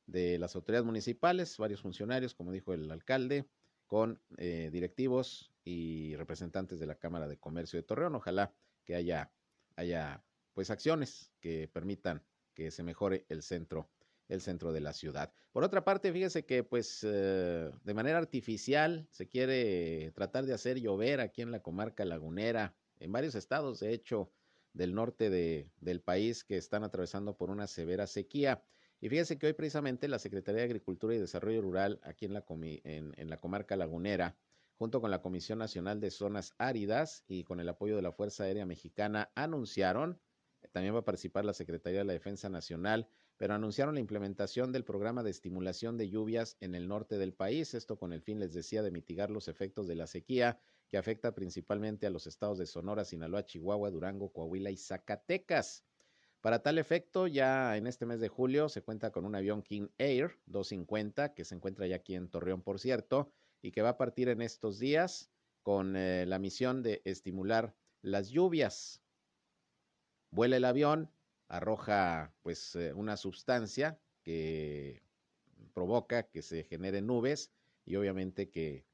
[0.06, 3.48] de las autoridades municipales, varios funcionarios, como dijo el alcalde,
[3.88, 8.16] con eh, directivos y representantes de la Cámara de Comercio de Torreón.
[8.16, 9.32] Ojalá que haya,
[9.76, 10.24] haya
[10.54, 13.90] pues acciones que permitan que se mejore el centro,
[14.28, 15.34] el centro de la ciudad.
[15.52, 20.80] Por otra parte, fíjese que pues eh, de manera artificial se quiere tratar de hacer
[20.80, 24.32] llover aquí en la comarca lagunera, en varios estados, de hecho,
[24.74, 28.64] del norte de, del país que están atravesando por una severa sequía.
[29.00, 32.46] Y fíjese que hoy precisamente la Secretaría de Agricultura y Desarrollo Rural aquí en la,
[32.50, 34.38] en, en la comarca lagunera,
[34.78, 38.46] junto con la Comisión Nacional de Zonas Áridas y con el apoyo de la Fuerza
[38.46, 40.20] Aérea Mexicana, anunciaron
[40.74, 43.08] también va a participar la Secretaría de la Defensa Nacional,
[43.38, 47.76] pero anunciaron la implementación del programa de estimulación de lluvias en el norte del país,
[47.76, 50.60] esto con el fin, les decía, de mitigar los efectos de la sequía
[50.90, 55.86] que afecta principalmente a los estados de Sonora, Sinaloa, Chihuahua, Durango, Coahuila y Zacatecas.
[56.42, 59.90] Para tal efecto, ya en este mes de julio se cuenta con un avión King
[60.00, 63.32] Air 250, que se encuentra ya aquí en Torreón, por cierto,
[63.62, 65.32] y que va a partir en estos días
[65.62, 69.03] con eh, la misión de estimular las lluvias
[70.34, 71.10] vuela el avión,
[71.48, 75.04] arroja pues eh, una sustancia que
[75.74, 77.52] provoca que se generen nubes
[77.86, 78.86] y obviamente que,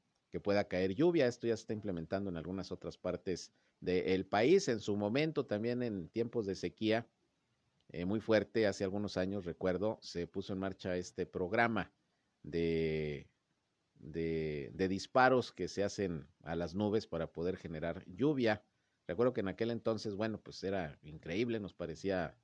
[0.44, 1.26] pueda caer lluvia.
[1.26, 4.68] Esto ya se está implementando en algunas otras partes del país.
[4.68, 7.08] En su momento, también en tiempos de sequía
[7.88, 11.92] eh, muy fuerte, hace algunos años, recuerdo, se puso en marcha este programa
[12.44, 13.26] de,
[13.98, 18.64] de disparos que se hacen a las nubes para poder generar lluvia.
[19.10, 22.38] Recuerdo que en aquel entonces, bueno, pues era increíble, nos parecía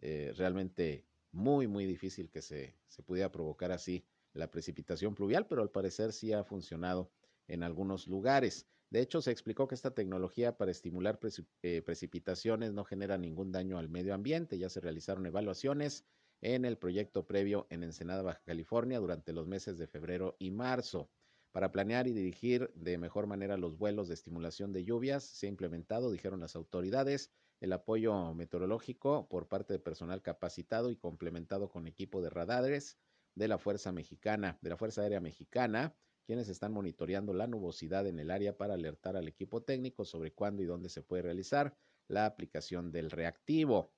[0.00, 5.62] eh, realmente muy, muy difícil que se, se pudiera provocar así la precipitación pluvial, pero
[5.62, 7.12] al parecer sí ha funcionado
[7.46, 8.66] en algunos lugares.
[8.90, 11.20] De hecho, se explicó que esta tecnología para estimular
[11.62, 14.58] eh, precipitaciones no genera ningún daño al medio ambiente.
[14.58, 16.04] Ya se realizaron evaluaciones
[16.40, 21.12] en el proyecto previo en Ensenada, Baja California, durante los meses de febrero y marzo.
[21.58, 25.48] Para planear y dirigir de mejor manera los vuelos de estimulación de lluvias, se ha
[25.48, 31.88] implementado, dijeron las autoridades, el apoyo meteorológico por parte de personal capacitado y complementado con
[31.88, 32.96] equipo de radares
[33.34, 38.20] de la Fuerza Mexicana, de la Fuerza Aérea Mexicana, quienes están monitoreando la nubosidad en
[38.20, 42.26] el área para alertar al equipo técnico sobre cuándo y dónde se puede realizar la
[42.26, 43.92] aplicación del reactivo.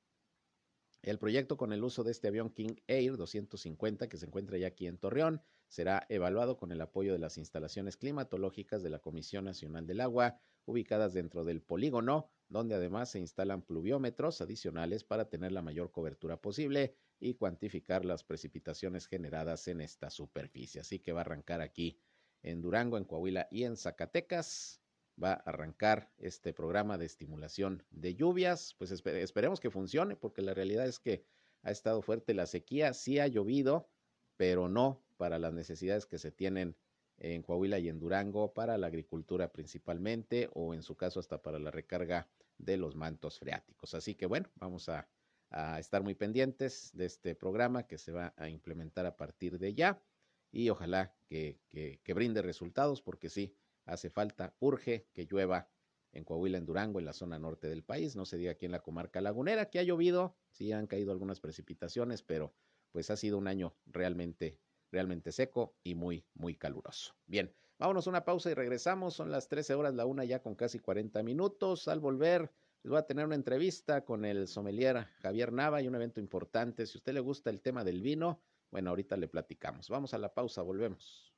[1.02, 4.68] El proyecto con el uso de este avión King Air 250 que se encuentra ya
[4.68, 9.44] aquí en Torreón será evaluado con el apoyo de las instalaciones climatológicas de la Comisión
[9.44, 15.52] Nacional del Agua ubicadas dentro del polígono, donde además se instalan pluviómetros adicionales para tener
[15.52, 20.80] la mayor cobertura posible y cuantificar las precipitaciones generadas en esta superficie.
[20.80, 22.00] Así que va a arrancar aquí
[22.42, 24.80] en Durango, en Coahuila y en Zacatecas
[25.22, 28.74] va a arrancar este programa de estimulación de lluvias.
[28.76, 31.24] Pues esperemos que funcione, porque la realidad es que
[31.62, 33.88] ha estado fuerte la sequía, sí ha llovido,
[34.36, 36.74] pero no para las necesidades que se tienen
[37.18, 41.58] en Coahuila y en Durango para la agricultura principalmente o en su caso hasta para
[41.58, 43.92] la recarga de los mantos freáticos.
[43.92, 45.06] Así que bueno, vamos a,
[45.78, 50.00] estar muy pendientes de este programa que se va a implementar a partir de ya
[50.52, 53.54] y ojalá que, que brinde resultados porque sí,
[53.84, 55.68] hace falta, urge que llueva
[56.12, 58.72] en Coahuila, en Durango, en la zona norte del país, no se diga aquí en
[58.72, 62.54] la comarca lagunera, que ha llovido, sí han caído algunas precipitaciones, pero
[62.90, 64.58] pues ha sido un año realmente,
[64.90, 67.14] realmente seco y muy, muy caluroso.
[67.26, 70.54] Bien, vámonos a una pausa y regresamos, son las 13 horas, la una ya con
[70.54, 71.88] casi 40 minutos.
[71.88, 72.50] Al volver,
[72.82, 76.86] les voy a tener una entrevista con el sommelier Javier Nava y un evento importante.
[76.86, 79.88] Si a usted le gusta el tema del vino, bueno, ahorita le platicamos.
[79.88, 81.32] Vamos a la pausa, volvemos.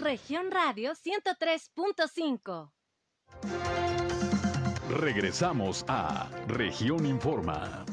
[0.00, 2.72] Región Radio 103.5.
[4.98, 7.84] Regresamos a Región Informa.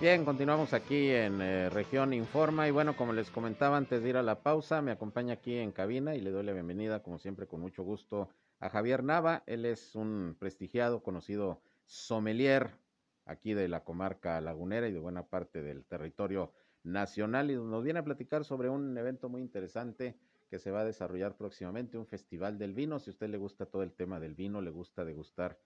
[0.00, 4.16] Bien, continuamos aquí en eh, Región Informa y bueno, como les comentaba antes de ir
[4.16, 7.46] a la pausa, me acompaña aquí en cabina y le doy la bienvenida, como siempre,
[7.46, 9.44] con mucho gusto a Javier Nava.
[9.46, 12.76] Él es un prestigiado, conocido sommelier
[13.24, 16.52] aquí de la comarca lagunera y de buena parte del territorio
[16.82, 20.16] nacional y nos viene a platicar sobre un evento muy interesante
[20.48, 22.98] que se va a desarrollar próximamente, un festival del vino.
[22.98, 25.58] Si a usted le gusta todo el tema del vino, le gusta degustar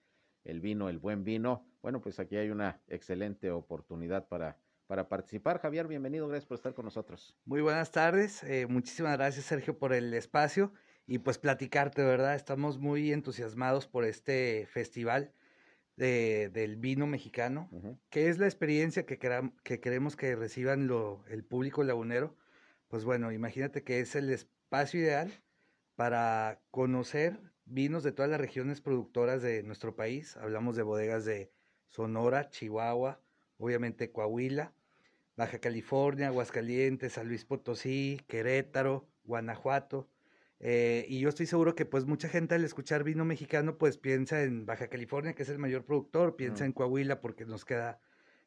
[0.43, 4.57] el vino, el buen vino, bueno, pues aquí hay una excelente oportunidad para,
[4.87, 5.59] para participar.
[5.59, 7.37] Javier, bienvenido, gracias por estar con nosotros.
[7.45, 10.73] Muy buenas tardes, eh, muchísimas gracias Sergio por el espacio
[11.05, 12.35] y pues platicarte, ¿verdad?
[12.35, 15.31] Estamos muy entusiasmados por este festival
[15.95, 17.69] de, del vino mexicano,
[18.09, 19.19] que es la experiencia que,
[19.63, 22.35] que queremos que reciban lo, el público lagunero.
[22.87, 25.31] Pues bueno, imagínate que es el espacio ideal
[25.95, 30.37] para conocer vinos de todas las regiones productoras de nuestro país.
[30.37, 31.51] Hablamos de bodegas de
[31.89, 33.21] Sonora, Chihuahua,
[33.57, 34.73] obviamente Coahuila,
[35.35, 40.07] Baja California, Aguascalientes, San Luis Potosí, Querétaro, Guanajuato.
[40.59, 44.43] Eh, y yo estoy seguro que pues mucha gente al escuchar vino mexicano pues piensa
[44.43, 47.99] en Baja California, que es el mayor productor, piensa en Coahuila porque nos queda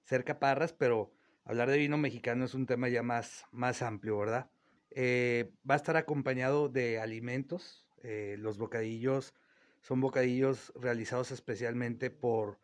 [0.04, 1.12] cerca Parras, pero
[1.44, 4.48] hablar de vino mexicano es un tema ya más, más amplio, ¿verdad?
[4.90, 9.34] Eh, va a estar acompañado de alimentos, eh, los bocadillos
[9.82, 12.58] son bocadillos realizados especialmente por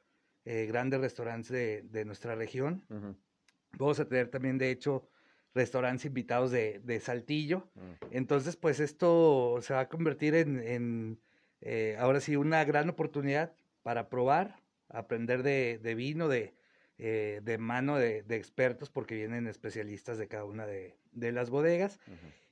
[0.45, 2.85] grandes restaurantes de, nuestra región.
[3.79, 5.09] Vamos a tener también, de hecho,
[5.55, 7.69] restaurantes invitados de, Saltillo.
[7.75, 8.07] Mm.
[8.13, 11.21] Entonces, pues esto se va a convertir en,
[11.61, 16.55] eh, ahora sí, una gran oportunidad para probar, aprender de, vino, de,
[16.99, 21.99] de mano de, expertos, porque vienen especialistas de cada una de, las bodegas.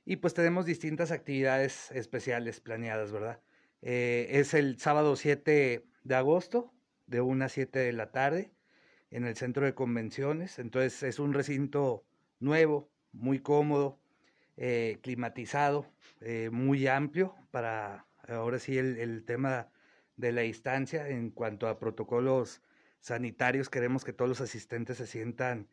[0.05, 3.39] Y pues tenemos distintas actividades especiales planeadas, ¿verdad?
[3.81, 6.73] Eh, es el sábado 7 de agosto,
[7.07, 8.51] de 1 a 7 de la tarde,
[9.09, 10.59] en el centro de convenciones.
[10.59, 12.05] Entonces es un recinto
[12.39, 13.99] nuevo, muy cómodo,
[14.57, 15.85] eh, climatizado,
[16.21, 19.69] eh, muy amplio para ahora sí el, tema
[20.17, 22.61] de la distancia en cuanto a protocolos
[22.99, 23.69] sanitarios.
[23.69, 25.67] Queremos que todos los asistentes se sientan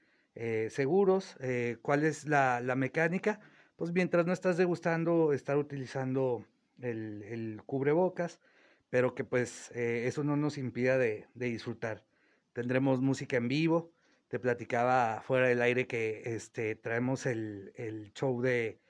[0.70, 1.36] seguros.
[1.82, 3.41] ¿Cuál es la mecánica?
[3.78, 6.45] pues mientras no estás degustando, estar utilizando
[6.80, 8.41] el, cubrebocas,
[8.91, 12.05] pero que pues eh, eso no nos impida de, disfrutar.
[12.53, 13.93] Tendremos música en vivo,
[14.29, 18.81] te platicaba fuera del aire que este, traemos el, show de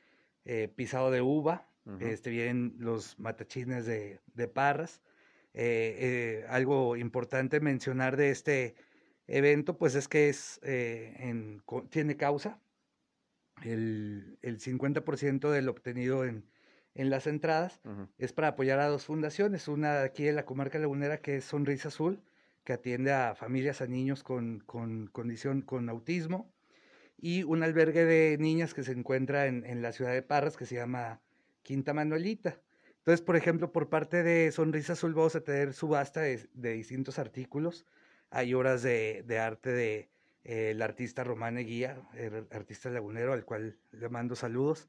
[0.45, 1.69] eh, pisado de uva,
[2.01, 4.21] este, vienen los matachines de,
[4.53, 5.01] Parras.
[5.55, 8.75] Eh, algo importante mencionar de este
[9.27, 12.61] evento, pues es que es, en, tiene causa,
[13.65, 16.45] el, el 50% del obtenido en,
[16.99, 17.81] en las entradas
[18.19, 21.89] es para apoyar a dos fundaciones, una aquí en la comarca lagunera que es Sonrisa
[21.89, 22.21] Azul,
[22.65, 26.53] que atiende a familias, a niños con, con condición, con autismo,
[27.21, 30.67] y un albergue de niñas que se encuentra en, en, la ciudad de Parras que
[30.67, 31.21] se llama
[31.63, 32.61] Quinta Manuelita.
[32.99, 37.19] Entonces, por ejemplo, por parte de Sonrisa Azul vamos a tener subasta de, de distintos
[37.19, 37.87] artículos,
[38.31, 40.11] hay horas de, de arte de
[40.49, 44.89] el artista Román Eguía, el artista lagunero, al cual le mando saludos.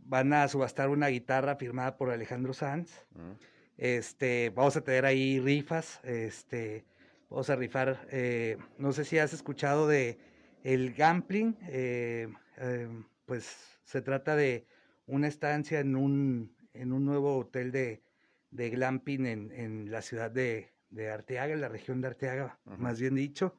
[0.00, 3.04] van a subastar una guitarra firmada por Alejandro Sanz.
[3.14, 3.32] Mm.
[3.78, 6.00] Este, vamos a tener ahí rifas.
[6.02, 6.84] Este,
[7.30, 8.06] vamos a rifar.
[8.10, 10.18] Eh, no sé si has escuchado de
[10.64, 11.56] el gambling.
[11.68, 14.66] Eh, em, pues se trata de
[15.06, 18.02] una estancia en un, en un nuevo hotel de,
[18.50, 23.00] de glamping en, en la ciudad de, de Arteaga, en la región de Arteaga, más
[23.00, 23.54] bien dicho.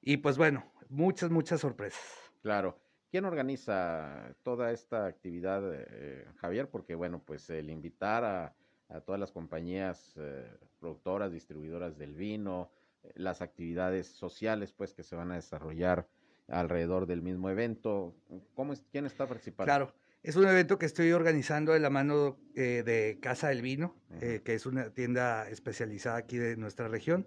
[0.00, 2.00] Y pues bueno, muchas, muchas sorpresas.
[2.40, 2.78] Claro.
[3.10, 6.70] ¿Quién organiza toda esta actividad, eh, Javier?
[6.70, 8.56] Porque bueno, pues el invitar a,
[9.00, 10.46] todas las compañías eh,
[10.78, 12.70] productoras, distribuidoras del vino,
[13.02, 16.06] eh, las actividades sociales pues que se van a desarrollar
[16.48, 18.14] alrededor del mismo evento.
[18.54, 19.66] ¿Cómo es, ¿Quién está participando?
[19.66, 24.54] Claro, es un evento que estoy organizando de la mano de Casa del Vino, que
[24.54, 27.26] es una tienda especializada aquí de nuestra región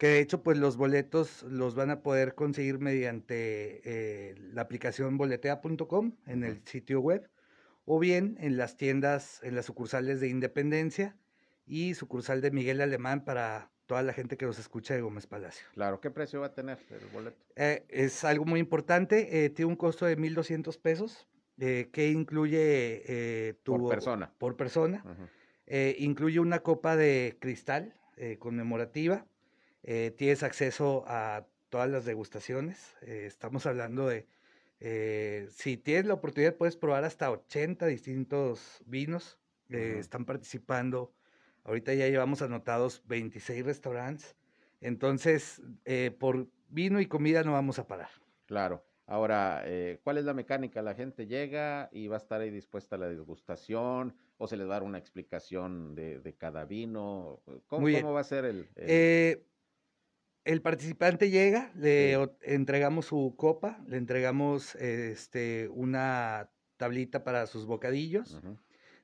[0.00, 5.18] que de hecho pues los boletos los van a poder conseguir mediante eh, la aplicación
[5.18, 7.28] boletea.com en el sitio web
[7.92, 11.16] o bien en las tiendas, en las sucursales de Independencia
[11.66, 15.66] y sucursal de Miguel Alemán para toda la gente que nos escucha de Gómez Palacio.
[15.74, 17.36] Claro, ¿qué precio va a tener el boleto?
[17.56, 21.26] Eh, es algo muy importante, eh, tiene un costo de 1.200 pesos,
[21.58, 23.72] que incluye tu...
[23.72, 24.32] Por persona.
[24.38, 25.04] Por persona.
[25.98, 27.92] incluye una copa de cristal
[28.38, 29.26] conmemorativa,
[29.82, 32.94] eh, tienes acceso a todas las degustaciones.
[33.02, 34.26] Eh, estamos hablando de,
[34.80, 39.38] eh, si tienes la oportunidad, puedes probar hasta 80 distintos vinos.
[39.68, 41.12] Están participando.
[41.62, 44.34] Ahorita ya llevamos anotados 26 restaurantes.
[44.80, 45.62] Entonces,
[46.18, 48.08] por vino y comida no vamos a parar.
[48.46, 48.84] Claro.
[49.06, 49.64] Ahora,
[50.02, 50.82] ¿cuál es la mecánica?
[50.82, 54.16] ¿La gente llega y va a estar ahí dispuesta a la degustación?
[54.38, 57.40] ¿O se les va a dar una explicación de, cada vino?
[57.68, 58.68] ¿Cómo, ¿cómo va a ser el...?
[58.74, 59.44] el
[60.50, 68.40] el participante llega, le entregamos su copa, le entregamos este, una tablita para sus bocadillos,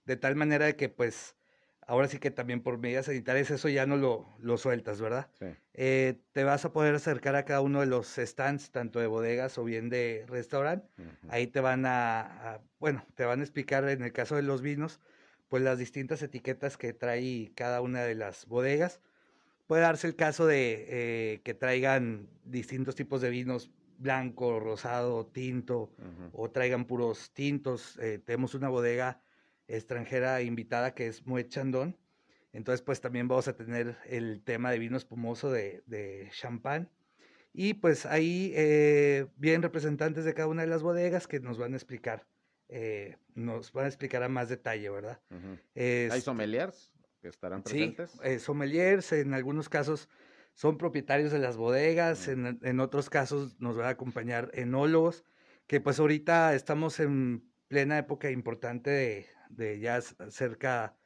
[0.04, 1.36] de tal manera que pues
[1.86, 5.30] ahora sí que también por medidas sanitarias eso ya no lo, lo sueltas, ¿verdad?
[5.38, 5.46] Sí.
[5.74, 9.58] Eh, te vas a poder acercar a cada uno de los stands, tanto de bodegas
[9.58, 10.88] o bien de restaurante.
[11.28, 14.62] Ahí te van a, a- bueno, te van a explicar en el caso de los
[14.62, 15.00] vinos,
[15.48, 19.00] pues las distintas etiquetas que trae cada una de las bodegas.
[19.66, 25.90] Puede darse el caso de eh, que traigan distintos tipos de vinos, blanco, rosado, tinto,
[26.32, 27.98] o traigan puros tintos.
[27.98, 29.20] Eh, tenemos una bodega
[29.66, 31.96] extranjera invitada que es Moet Chandon.
[32.52, 36.88] Entonces, pues también vamos a tener el tema de vino espumoso de, de champán.
[37.52, 41.72] Y pues ahí eh, vienen representantes de cada una de las bodegas que nos van
[41.72, 42.26] a explicar,
[42.68, 45.18] eh, nos van a explicar a más detalle, ¿verdad?
[45.74, 46.92] ¿Hay sommeliers
[47.26, 48.20] que estarán Sí, presentes?
[48.22, 50.08] eh, sommeliers, en algunos casos
[50.54, 55.24] son propietarios de las bodegas, en, en otros casos nos van a acompañar enólogos,
[55.66, 60.96] que pues ahorita estamos en plena época importante de, de ya cerca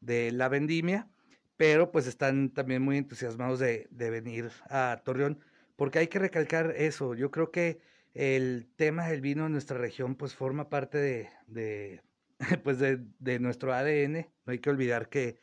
[0.00, 1.10] de la vendimia,
[1.56, 5.40] pero pues están también muy entusiasmados de, de venir a Torreón,
[5.76, 7.80] porque hay que recalcar eso, yo creo que
[8.14, 12.02] el tema del vino en nuestra región pues forma parte de, de,
[12.64, 15.38] pues de, de nuestro ADN, no hay que olvidar que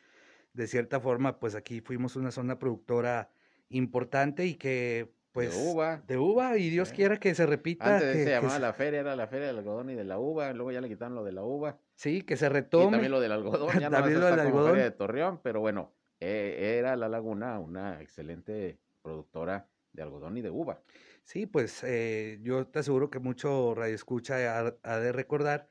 [0.54, 3.30] de cierta forma, pues aquí fuimos una zona productora
[3.70, 5.54] importante y que, pues...
[5.56, 6.04] uva.
[6.08, 7.96] De uva, y Dios quiera que se repita.
[7.96, 10.04] Antes que, se que llamaba se- la feria, era la feria del algodón y de
[10.04, 11.80] la uva, luego ya le quitaron lo de la uva.
[11.96, 12.92] Sí, que se Y retome.
[12.92, 14.70] también lo del algodón, ya no También lo del algodón.
[14.72, 20.42] feria de Torreón, pero bueno, eh, era La Laguna una excelente productora de algodón y
[20.42, 20.82] de uva.
[21.24, 25.68] Sí, pues eh, yo te aseguro que mucho Radio Escucha ha, ha de recordar.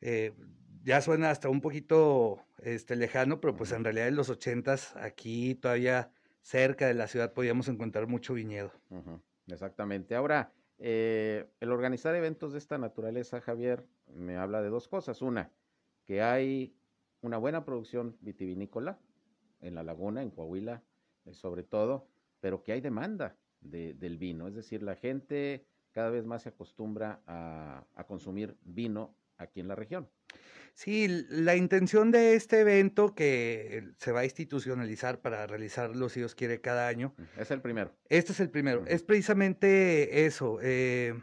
[0.00, 0.32] eh,
[0.82, 5.54] ya suena hasta un poquito este, lejano, pero pues en realidad en los ochentas, aquí
[5.54, 6.12] todavía
[6.42, 8.72] cerca de la ciudad podíamos encontrar mucho viñedo.
[9.46, 10.14] Exactamente.
[10.14, 15.20] Ahora, eh, el organizar eventos de esta naturaleza, Javier, me habla de dos cosas.
[15.22, 15.52] Una,
[16.04, 16.74] que hay
[17.20, 18.98] una buena producción vitivinícola
[19.60, 20.82] en la laguna, en Coahuila,
[21.26, 22.08] eh, sobre todo,
[22.40, 24.48] pero que hay demanda de- del vino.
[24.48, 29.74] Es decir, la gente cada vez más se acostumbra a consumir vino aquí en la
[29.74, 30.08] región.
[30.74, 36.34] Sí, la intención de este evento que se va a institucionalizar para realizarlo, si Dios
[36.34, 37.14] quiere, cada año.
[37.36, 37.94] Es el primero.
[38.08, 38.84] Este es el primero.
[38.86, 41.14] Es precisamente eso, eh,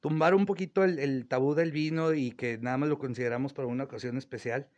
[0.00, 3.68] tumbar un poquito el, el tabú del vino y que nada más lo consideramos para
[3.68, 4.68] una ocasión especial.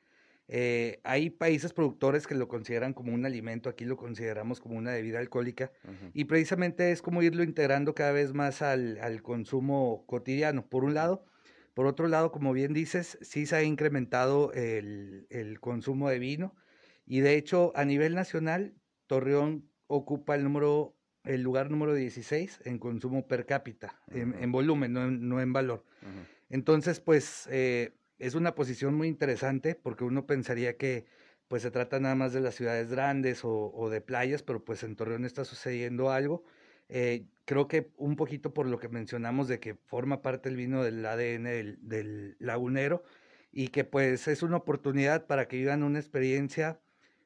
[0.50, 4.92] Eh, hay países productores que lo consideran como un alimento, aquí lo consideramos como una
[4.92, 5.70] bebida alcohólica
[6.14, 10.94] y precisamente es como irlo integrando cada vez más al, al consumo cotidiano, por un
[10.94, 11.26] lado.
[11.78, 16.56] Por otro lado, como bien dices, sí se ha incrementado el, el consumo de vino
[17.06, 18.74] y de hecho a nivel nacional,
[19.06, 24.92] Torreón ocupa el número el lugar número 16 en consumo per cápita, en, en volumen,
[24.92, 25.84] no en, no en valor.
[26.48, 31.06] Entonces, pues eh, es una posición muy interesante porque uno pensaría que
[31.46, 34.82] pues se trata nada más de las ciudades grandes o, o de playas, pero pues
[34.82, 36.42] en Torreón está sucediendo algo.
[36.88, 40.82] Eh, creo que un poquito por lo que mencionamos de que forma parte el vino
[40.82, 43.02] del ADN del, del lagunero
[43.52, 46.80] y que pues es una oportunidad para que vivan una experiencia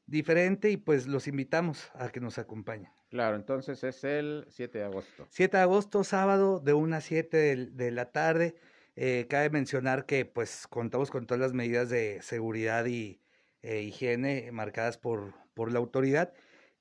[0.07, 2.91] diferente y pues los invitamos a que nos acompañen.
[3.09, 5.27] Claro, entonces es el 7 de agosto.
[5.31, 8.55] 7 de agosto, sábado, de 1 a 7 de, de la tarde.
[8.97, 13.21] Eh, cabe mencionar que pues contamos con todas las medidas de seguridad y
[13.63, 16.33] eh, higiene marcadas por, por la autoridad.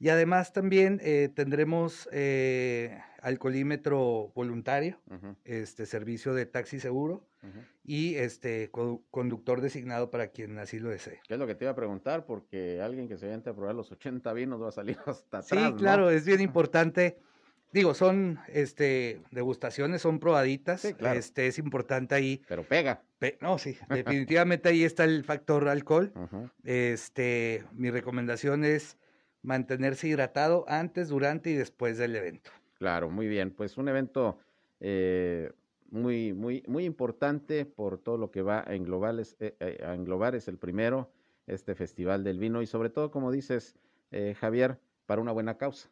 [0.02, 5.00] Y además también eh, tendremos eh, alcoholímetro voluntario,
[5.46, 7.28] este servicio de taxi seguro
[7.84, 11.20] y este co- conductor designado para quien así lo desee.
[11.28, 12.26] ¿Qué es lo que te iba a preguntar?
[12.26, 15.56] Porque alguien que se vente a probar los 80 vinos va a salir hasta Sí,
[15.56, 15.78] atrás, ¿no?
[15.78, 17.20] claro, es bien importante.
[17.72, 20.82] Digo, son este degustaciones, son probaditas.
[20.98, 21.20] claro.
[21.20, 22.42] Este es importante ahí.
[22.48, 23.04] Pero pega.
[23.40, 26.12] no, sí, definitivamente ahí está el factor alcohol.
[26.64, 28.98] Este, mi recomendación es
[29.44, 32.52] mantenerse hidratado antes, durante y después del evento.
[32.78, 33.52] Claro, muy bien.
[33.52, 34.40] Pues un evento
[34.80, 35.52] eh,
[35.90, 39.94] muy, muy, muy importante por todo lo que va a englobar, es, eh, eh, a
[39.94, 41.12] englobar es el primero,
[41.48, 43.76] este Festival del Vino y sobre todo, como dices,
[44.12, 45.90] eh, Javier, para una buena causa.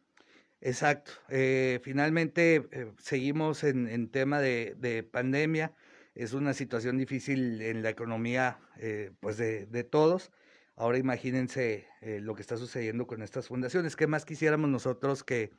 [0.60, 1.12] Exacto.
[1.28, 5.72] Eh, finalmente seguimos en, en tema de, de pandemia.
[6.14, 10.32] Es una situación difícil en la economía, eh, pues de, de todos.
[10.80, 13.96] Ahora imagínense eh, lo que está sucediendo con estas fundaciones.
[13.96, 15.50] ¿Qué más quisiéramos nosotros que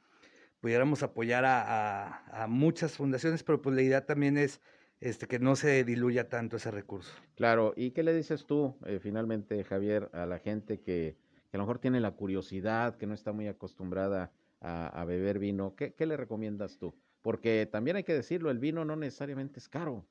[0.61, 3.43] pudiéramos apoyar a, a- a muchas fundaciones?
[3.43, 4.61] Pero pues la idea también es
[4.99, 7.11] este, que no se diluya tanto ese recurso.
[7.36, 11.17] Claro, ¿y qué le dices tú eh, finalmente, Javier, a la gente que,
[11.51, 15.38] que a lo mejor tiene la curiosidad, que no está muy acostumbrada a, a beber
[15.38, 15.76] vino?
[15.76, 16.95] ¿Qué, qué le recomiendas tú?
[17.22, 20.03] Porque también hay que decirlo, el vino no necesariamente es caro.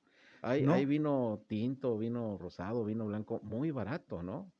[0.43, 4.53] Hay, hay vino tinto, vino rosado, vino blanco, muy barato, ¿no?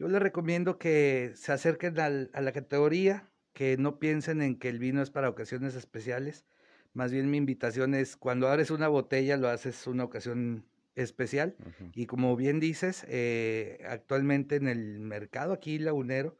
[0.00, 4.70] Yo les recomiendo que se acerquen al, a la categoría, que no piensen en que
[4.70, 6.46] el vino es para ocasiones especiales.
[6.94, 11.54] Más bien mi invitación es, cuando abres una botella, lo haces una ocasión especial.
[11.94, 16.34] Y como bien dices, eh, actualmente en el mercado aquí lagunero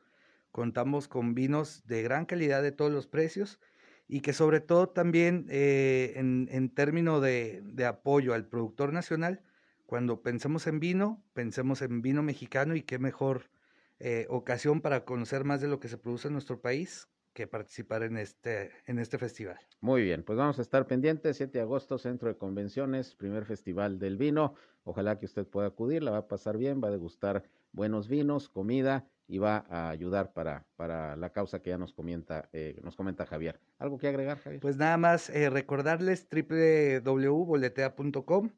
[0.52, 3.61] contamos con vinos de gran calidad de todos los precios
[4.08, 9.42] y que sobre todo también eh, en, en términos de, de, apoyo al productor nacional,
[9.91, 13.51] cuando pensemos en vino, pensemos en vino mexicano y qué mejor
[13.99, 18.05] eh, ocasión para conocer más de lo que se produce en nuestro país que participar
[18.05, 19.59] en este, en este festival.
[19.80, 23.99] Muy bien, pues vamos a estar pendientes, 7 de agosto, Centro de Convenciones, primer festival
[23.99, 24.55] del vino.
[24.84, 28.49] Ojalá que usted pueda acudir, la va a pasar bien, va a degustar buenos vinos,
[28.49, 32.95] comida y va a ayudar para, para la causa que ya nos comenta, eh, nos
[32.95, 33.59] comenta Javier.
[33.80, 34.61] ¿Algo que agregar, Javier?
[34.61, 38.51] Pues nada más eh, recordarles www.boletea.com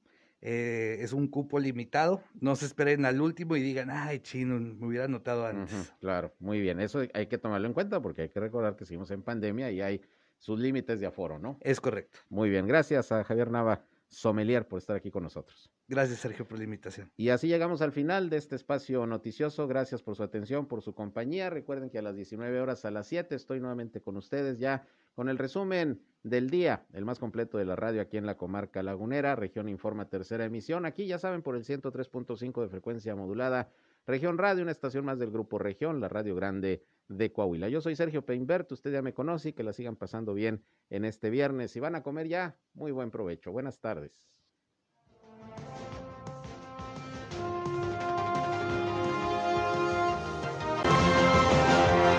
[0.45, 2.23] eh, es un cupo limitado.
[2.41, 5.95] No se esperen al último y digan, ay, chino, me hubiera notado antes.
[6.01, 6.81] claro, muy bien.
[6.81, 9.81] Eso hay que tomarlo en cuenta porque hay que recordar que seguimos en pandemia y
[9.81, 10.01] hay
[10.39, 11.59] sus límites de aforo, ¿no?
[11.61, 12.19] Es correcto.
[12.29, 12.67] Muy bien.
[12.67, 15.71] Gracias a Javier Nava Sommelier por estar aquí con nosotros.
[15.87, 17.13] Gracias, Sergio, por la invitación.
[17.17, 19.69] Y así llegamos al final de este espacio noticioso.
[19.69, 21.51] Gracias por su atención, por su compañía.
[21.51, 25.29] Recuerden que a las 19 horas, a las 7, estoy nuevamente con ustedes ya con
[25.29, 29.35] el resumen del día, el más completo de la radio aquí en la comarca lagunera,
[29.35, 33.69] región Informa tercera emisión, aquí ya saben por el 103.5 de frecuencia modulada,
[34.07, 37.69] región radio, una estación más del grupo región, la radio grande de Coahuila.
[37.69, 41.05] Yo soy Sergio Peinbert, usted ya me conoce y que la sigan pasando bien en
[41.05, 41.73] este viernes.
[41.73, 43.53] Si van a comer ya, muy buen provecho.
[43.53, 44.13] Buenas tardes.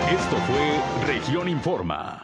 [0.10, 2.24] Esto fue Región Informa.